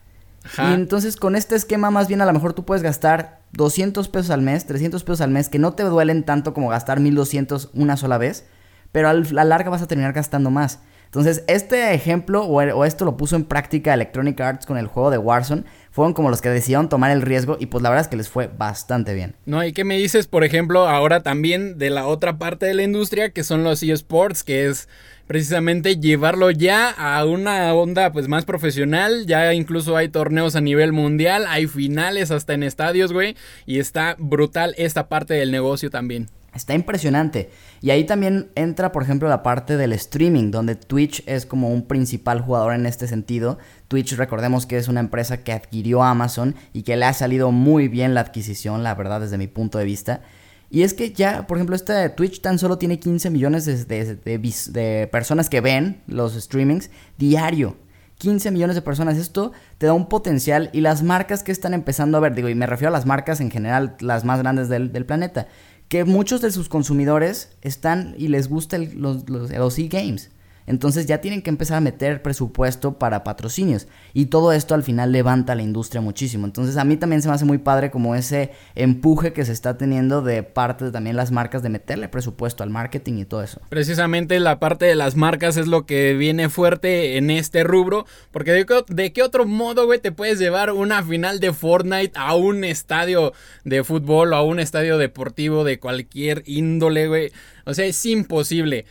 Y 0.58 0.72
entonces 0.74 1.16
con 1.16 1.36
este 1.36 1.54
esquema 1.56 1.90
más 1.90 2.08
bien 2.08 2.20
a 2.20 2.26
lo 2.26 2.32
mejor 2.32 2.52
tú 2.52 2.64
puedes 2.64 2.82
gastar 2.82 3.40
200 3.52 4.08
pesos 4.08 4.30
al 4.30 4.42
mes, 4.42 4.66
300 4.66 5.02
pesos 5.04 5.20
al 5.20 5.30
mes, 5.30 5.48
que 5.48 5.58
no 5.58 5.72
te 5.74 5.82
duelen 5.82 6.24
tanto 6.24 6.54
como 6.54 6.68
gastar 6.68 7.00
1200 7.00 7.70
una 7.74 7.96
sola 7.96 8.18
vez, 8.18 8.46
pero 8.92 9.08
a 9.08 9.14
la 9.14 9.44
larga 9.44 9.70
vas 9.70 9.82
a 9.82 9.86
terminar 9.86 10.12
gastando 10.12 10.50
más. 10.50 10.80
Entonces, 11.16 11.44
este 11.46 11.94
ejemplo 11.94 12.44
o, 12.44 12.84
esto 12.84 13.06
lo 13.06 13.16
puso 13.16 13.36
en 13.36 13.44
práctica 13.44 13.94
Electronic 13.94 14.38
Arts 14.38 14.66
con 14.66 14.76
el 14.76 14.86
juego 14.86 15.10
de 15.10 15.16
Warzone. 15.16 15.64
Fueron 15.90 16.12
como 16.12 16.28
los 16.28 16.42
que 16.42 16.50
decidieron 16.50 16.90
tomar 16.90 17.10
el 17.10 17.22
riesgo 17.22 17.56
y 17.58 17.66
pues 17.66 17.82
la 17.82 17.88
verdad 17.88 18.04
es 18.04 18.08
que 18.08 18.18
les 18.18 18.28
fue 18.28 18.48
bastante 18.48 19.14
bien. 19.14 19.34
No, 19.46 19.64
¿y 19.64 19.72
qué 19.72 19.82
me 19.84 19.96
dices, 19.96 20.26
por 20.26 20.44
ejemplo, 20.44 20.86
ahora 20.86 21.22
también 21.22 21.78
de 21.78 21.88
la 21.88 22.06
otra 22.06 22.36
parte 22.36 22.66
de 22.66 22.74
la 22.74 22.82
industria 22.82 23.30
que 23.30 23.44
son 23.44 23.64
los 23.64 23.82
eSports, 23.82 24.44
que 24.44 24.66
es 24.66 24.90
precisamente 25.26 25.96
llevarlo 25.96 26.50
ya 26.50 26.90
a 26.90 27.24
una 27.24 27.72
onda 27.72 28.12
pues 28.12 28.28
más 28.28 28.44
profesional, 28.44 29.24
ya 29.26 29.54
incluso 29.54 29.96
hay 29.96 30.10
torneos 30.10 30.54
a 30.54 30.60
nivel 30.60 30.92
mundial, 30.92 31.46
hay 31.48 31.66
finales 31.66 32.30
hasta 32.30 32.52
en 32.52 32.62
estadios, 32.62 33.14
güey, 33.14 33.36
y 33.64 33.78
está 33.78 34.16
brutal 34.18 34.74
esta 34.76 35.08
parte 35.08 35.32
del 35.32 35.50
negocio 35.50 35.88
también. 35.88 36.28
Está 36.56 36.74
impresionante. 36.74 37.50
Y 37.82 37.90
ahí 37.90 38.04
también 38.04 38.50
entra, 38.54 38.90
por 38.90 39.02
ejemplo, 39.02 39.28
la 39.28 39.42
parte 39.42 39.76
del 39.76 39.92
streaming, 39.92 40.50
donde 40.50 40.74
Twitch 40.74 41.22
es 41.26 41.44
como 41.44 41.68
un 41.68 41.86
principal 41.86 42.40
jugador 42.40 42.74
en 42.74 42.86
este 42.86 43.06
sentido. 43.06 43.58
Twitch, 43.88 44.14
recordemos 44.14 44.66
que 44.66 44.78
es 44.78 44.88
una 44.88 45.00
empresa 45.00 45.44
que 45.44 45.52
adquirió 45.52 46.02
Amazon 46.02 46.54
y 46.72 46.82
que 46.82 46.96
le 46.96 47.04
ha 47.04 47.12
salido 47.12 47.52
muy 47.52 47.88
bien 47.88 48.14
la 48.14 48.22
adquisición, 48.22 48.82
la 48.82 48.94
verdad, 48.94 49.20
desde 49.20 49.38
mi 49.38 49.46
punto 49.46 49.78
de 49.78 49.84
vista. 49.84 50.22
Y 50.70 50.82
es 50.82 50.94
que 50.94 51.12
ya, 51.12 51.46
por 51.46 51.58
ejemplo, 51.58 51.76
este 51.76 52.08
Twitch 52.08 52.40
tan 52.40 52.58
solo 52.58 52.78
tiene 52.78 52.98
15 52.98 53.30
millones 53.30 53.86
de, 53.86 54.16
de 54.16 55.08
personas 55.12 55.48
que 55.48 55.60
ven 55.60 56.02
los 56.06 56.34
streamings 56.34 56.90
diario. 57.18 57.76
15 58.18 58.50
millones 58.50 58.76
de 58.76 58.82
personas. 58.82 59.18
Esto 59.18 59.52
te 59.78 59.86
da 59.86 59.92
un 59.92 60.08
potencial 60.08 60.70
y 60.72 60.80
las 60.80 61.02
marcas 61.02 61.42
que 61.42 61.52
están 61.52 61.74
empezando 61.74 62.16
a 62.16 62.20
ver, 62.20 62.34
digo, 62.34 62.48
y 62.48 62.54
me 62.54 62.66
refiero 62.66 62.88
a 62.88 62.92
las 62.92 63.06
marcas 63.06 63.40
en 63.40 63.50
general, 63.50 63.96
las 64.00 64.24
más 64.24 64.40
grandes 64.40 64.68
del, 64.68 64.92
del 64.92 65.06
planeta, 65.06 65.48
que 65.88 66.04
muchos 66.04 66.40
de 66.40 66.50
sus 66.50 66.68
consumidores 66.68 67.50
están 67.62 68.14
y 68.18 68.28
les 68.28 68.48
gustan 68.48 69.00
los, 69.00 69.28
los, 69.28 69.50
los 69.50 69.78
e-games. 69.78 70.30
Entonces 70.66 71.06
ya 71.06 71.20
tienen 71.20 71.42
que 71.42 71.50
empezar 71.50 71.78
a 71.78 71.80
meter 71.80 72.22
presupuesto 72.22 72.98
para 72.98 73.24
patrocinios. 73.24 73.86
Y 74.12 74.26
todo 74.26 74.52
esto 74.52 74.74
al 74.74 74.82
final 74.82 75.12
levanta 75.12 75.54
la 75.54 75.62
industria 75.62 76.00
muchísimo. 76.00 76.46
Entonces 76.46 76.76
a 76.76 76.84
mí 76.84 76.96
también 76.96 77.22
se 77.22 77.28
me 77.28 77.34
hace 77.34 77.44
muy 77.44 77.58
padre 77.58 77.90
como 77.90 78.14
ese 78.14 78.50
empuje 78.74 79.32
que 79.32 79.44
se 79.44 79.52
está 79.52 79.78
teniendo 79.78 80.22
de 80.22 80.42
parte 80.42 80.86
de 80.86 80.90
también 80.90 81.16
las 81.16 81.30
marcas 81.30 81.62
de 81.62 81.68
meterle 81.68 82.08
presupuesto 82.08 82.62
al 82.62 82.70
marketing 82.70 83.18
y 83.18 83.24
todo 83.24 83.42
eso. 83.42 83.60
Precisamente 83.68 84.40
la 84.40 84.58
parte 84.58 84.86
de 84.86 84.96
las 84.96 85.16
marcas 85.16 85.56
es 85.56 85.66
lo 85.68 85.86
que 85.86 86.14
viene 86.14 86.48
fuerte 86.48 87.16
en 87.16 87.30
este 87.30 87.64
rubro. 87.64 88.06
Porque 88.32 88.52
de, 88.52 88.66
de 88.88 89.12
qué 89.12 89.22
otro 89.22 89.46
modo, 89.46 89.86
güey, 89.86 90.00
te 90.00 90.12
puedes 90.12 90.38
llevar 90.38 90.72
una 90.72 91.02
final 91.02 91.40
de 91.40 91.52
Fortnite 91.52 92.12
a 92.16 92.34
un 92.34 92.64
estadio 92.64 93.32
de 93.64 93.84
fútbol 93.84 94.32
o 94.32 94.36
a 94.36 94.42
un 94.42 94.58
estadio 94.58 94.98
deportivo 94.98 95.64
de 95.64 95.78
cualquier 95.78 96.42
índole, 96.46 97.08
güey. 97.08 97.32
O 97.64 97.74
sea, 97.74 97.84
es 97.84 98.04
imposible 98.06 98.86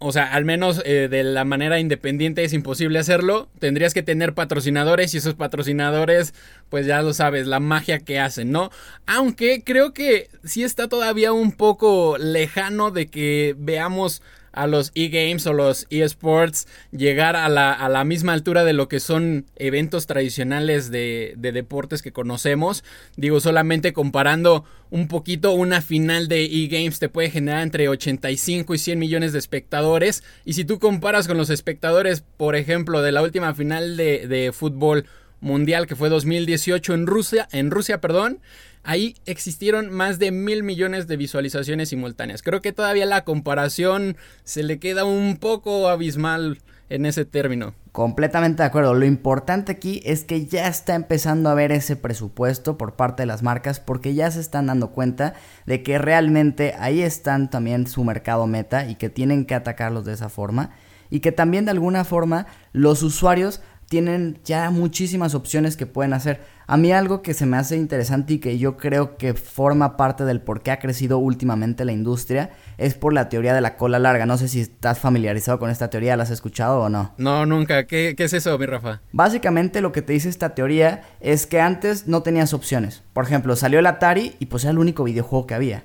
o 0.00 0.12
sea, 0.12 0.32
al 0.32 0.44
menos 0.44 0.80
eh, 0.84 1.08
de 1.10 1.24
la 1.24 1.44
manera 1.44 1.80
independiente 1.80 2.44
es 2.44 2.52
imposible 2.52 3.00
hacerlo. 3.00 3.48
Tendrías 3.58 3.94
que 3.94 4.04
tener 4.04 4.32
patrocinadores 4.32 5.12
y 5.12 5.18
esos 5.18 5.34
patrocinadores, 5.34 6.34
pues 6.68 6.86
ya 6.86 7.02
lo 7.02 7.12
sabes, 7.12 7.48
la 7.48 7.58
magia 7.58 7.98
que 7.98 8.20
hacen, 8.20 8.52
¿no? 8.52 8.70
Aunque 9.06 9.64
creo 9.64 9.92
que 9.92 10.28
sí 10.44 10.62
está 10.62 10.88
todavía 10.88 11.32
un 11.32 11.50
poco 11.50 12.16
lejano 12.16 12.92
de 12.92 13.08
que 13.08 13.56
veamos 13.58 14.22
a 14.58 14.66
los 14.66 14.90
e-games 14.96 15.46
o 15.46 15.52
los 15.52 15.86
e-sports 15.88 16.66
llegar 16.90 17.36
a 17.36 17.48
la, 17.48 17.72
a 17.72 17.88
la, 17.88 18.04
misma 18.04 18.32
altura 18.32 18.64
de 18.64 18.72
lo 18.72 18.88
que 18.88 18.98
son 18.98 19.46
eventos 19.54 20.08
tradicionales 20.08 20.90
de, 20.90 21.34
de, 21.36 21.52
deportes 21.52 22.02
que 22.02 22.10
conocemos. 22.10 22.82
Digo, 23.16 23.38
solamente 23.38 23.92
comparando 23.92 24.64
un 24.90 25.06
poquito, 25.06 25.52
una 25.52 25.80
final 25.80 26.26
de 26.26 26.44
e-games 26.44 26.98
te 26.98 27.08
puede 27.08 27.30
generar 27.30 27.62
entre 27.62 27.88
85 27.88 28.74
y 28.74 28.78
100 28.78 28.98
millones 28.98 29.32
de 29.32 29.38
espectadores. 29.38 30.24
Y 30.44 30.54
si 30.54 30.64
tú 30.64 30.80
comparas 30.80 31.28
con 31.28 31.36
los 31.36 31.50
espectadores, 31.50 32.24
por 32.36 32.56
ejemplo, 32.56 33.00
de 33.00 33.12
la 33.12 33.22
última 33.22 33.54
final 33.54 33.96
de, 33.96 34.26
de 34.26 34.50
fútbol 34.52 35.06
mundial 35.40 35.86
que 35.86 35.96
fue 35.96 36.08
2018 36.08 36.94
en 36.94 37.06
Rusia, 37.06 37.48
en 37.52 37.70
Rusia, 37.70 38.00
perdón, 38.00 38.40
ahí 38.82 39.16
existieron 39.26 39.90
más 39.90 40.18
de 40.18 40.30
mil 40.30 40.62
millones 40.62 41.06
de 41.06 41.16
visualizaciones 41.16 41.90
simultáneas. 41.90 42.42
Creo 42.42 42.60
que 42.60 42.72
todavía 42.72 43.06
la 43.06 43.24
comparación 43.24 44.16
se 44.44 44.62
le 44.62 44.78
queda 44.78 45.04
un 45.04 45.36
poco 45.36 45.88
abismal 45.88 46.58
en 46.88 47.06
ese 47.06 47.24
término. 47.24 47.74
Completamente 47.92 48.62
de 48.62 48.66
acuerdo. 48.68 48.94
Lo 48.94 49.04
importante 49.04 49.72
aquí 49.72 50.00
es 50.04 50.24
que 50.24 50.46
ya 50.46 50.68
está 50.68 50.94
empezando 50.94 51.50
a 51.50 51.54
ver 51.54 51.72
ese 51.72 51.96
presupuesto 51.96 52.78
por 52.78 52.94
parte 52.94 53.22
de 53.22 53.26
las 53.26 53.42
marcas 53.42 53.80
porque 53.80 54.14
ya 54.14 54.30
se 54.30 54.40
están 54.40 54.66
dando 54.66 54.90
cuenta 54.90 55.34
de 55.66 55.82
que 55.82 55.98
realmente 55.98 56.74
ahí 56.78 57.02
están 57.02 57.50
también 57.50 57.86
su 57.86 58.04
mercado 58.04 58.46
meta 58.46 58.88
y 58.88 58.94
que 58.94 59.10
tienen 59.10 59.44
que 59.44 59.54
atacarlos 59.54 60.04
de 60.04 60.12
esa 60.12 60.28
forma 60.28 60.70
y 61.10 61.20
que 61.20 61.32
también 61.32 61.64
de 61.64 61.72
alguna 61.72 62.04
forma 62.04 62.46
los 62.72 63.02
usuarios 63.02 63.60
tienen 63.88 64.38
ya 64.44 64.70
muchísimas 64.70 65.34
opciones 65.34 65.76
que 65.76 65.86
pueden 65.86 66.12
hacer. 66.12 66.40
A 66.66 66.76
mí 66.76 66.92
algo 66.92 67.22
que 67.22 67.32
se 67.32 67.46
me 67.46 67.56
hace 67.56 67.76
interesante 67.76 68.34
y 68.34 68.38
que 68.38 68.58
yo 68.58 68.76
creo 68.76 69.16
que 69.16 69.32
forma 69.32 69.96
parte 69.96 70.24
del 70.24 70.42
por 70.42 70.62
qué 70.62 70.70
ha 70.70 70.78
crecido 70.78 71.16
últimamente 71.18 71.86
la 71.86 71.92
industria 71.92 72.50
es 72.76 72.94
por 72.94 73.14
la 73.14 73.30
teoría 73.30 73.54
de 73.54 73.62
la 73.62 73.76
cola 73.76 73.98
larga. 73.98 74.26
No 74.26 74.36
sé 74.36 74.48
si 74.48 74.60
estás 74.60 74.98
familiarizado 74.98 75.58
con 75.58 75.70
esta 75.70 75.88
teoría, 75.88 76.16
¿la 76.16 76.24
has 76.24 76.30
escuchado 76.30 76.80
o 76.80 76.88
no? 76.90 77.14
No, 77.16 77.46
nunca. 77.46 77.86
¿Qué, 77.86 78.14
qué 78.14 78.24
es 78.24 78.32
eso, 78.34 78.58
mi 78.58 78.66
Rafa? 78.66 79.00
Básicamente 79.12 79.80
lo 79.80 79.92
que 79.92 80.02
te 80.02 80.12
dice 80.12 80.28
esta 80.28 80.54
teoría 80.54 81.02
es 81.20 81.46
que 81.46 81.60
antes 81.60 82.06
no 82.06 82.22
tenías 82.22 82.52
opciones. 82.52 83.02
Por 83.14 83.24
ejemplo, 83.24 83.56
salió 83.56 83.78
el 83.78 83.86
Atari 83.86 84.36
y 84.38 84.46
pues 84.46 84.64
era 84.64 84.72
el 84.72 84.78
único 84.78 85.04
videojuego 85.04 85.46
que 85.46 85.54
había. 85.54 85.84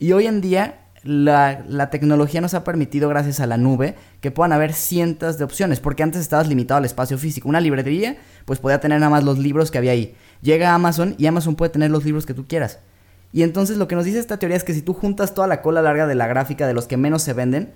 Y 0.00 0.12
hoy 0.12 0.26
en 0.26 0.40
día 0.40 0.80
la, 1.02 1.88
tecnología 1.90 2.40
nos 2.40 2.54
ha 2.54 2.64
permitido, 2.64 3.08
gracias 3.08 3.40
a 3.40 3.46
la 3.46 3.56
nube, 3.56 3.96
que 4.20 4.30
puedan 4.30 4.52
haber 4.52 4.72
cientos 4.72 5.38
de 5.38 5.44
opciones, 5.44 5.80
porque 5.80 6.02
antes 6.02 6.20
estabas 6.20 6.48
limitado 6.48 6.78
al 6.78 6.84
espacio 6.84 7.18
físico. 7.18 7.48
Una 7.48 7.60
librería, 7.60 8.18
pues 8.44 8.58
podía 8.58 8.80
tener 8.80 9.00
nada 9.00 9.10
más 9.10 9.24
los 9.24 9.38
libros 9.38 9.70
que 9.70 9.78
había 9.78 9.92
ahí. 9.92 10.14
Llega 10.42 10.74
Amazon 10.74 11.14
y 11.18 11.26
Amazon 11.26 11.56
puede 11.56 11.70
tener 11.70 11.90
los 11.90 12.04
libros 12.04 12.26
que 12.26 12.34
tú 12.34 12.46
quieras. 12.46 12.80
Y 13.32 13.42
entonces 13.42 13.76
lo 13.76 13.88
que 13.88 13.94
nos 13.94 14.04
dice 14.04 14.18
esta 14.18 14.38
teoría 14.38 14.56
es 14.56 14.64
que 14.64 14.74
si 14.74 14.82
tú 14.82 14.92
juntas 14.92 15.34
toda 15.34 15.46
la 15.46 15.62
cola 15.62 15.82
larga 15.82 16.06
de 16.06 16.14
la 16.14 16.26
gráfica 16.26 16.66
de 16.66 16.74
los 16.74 16.86
que 16.86 16.96
menos 16.96 17.22
se 17.22 17.32
venden, 17.32 17.72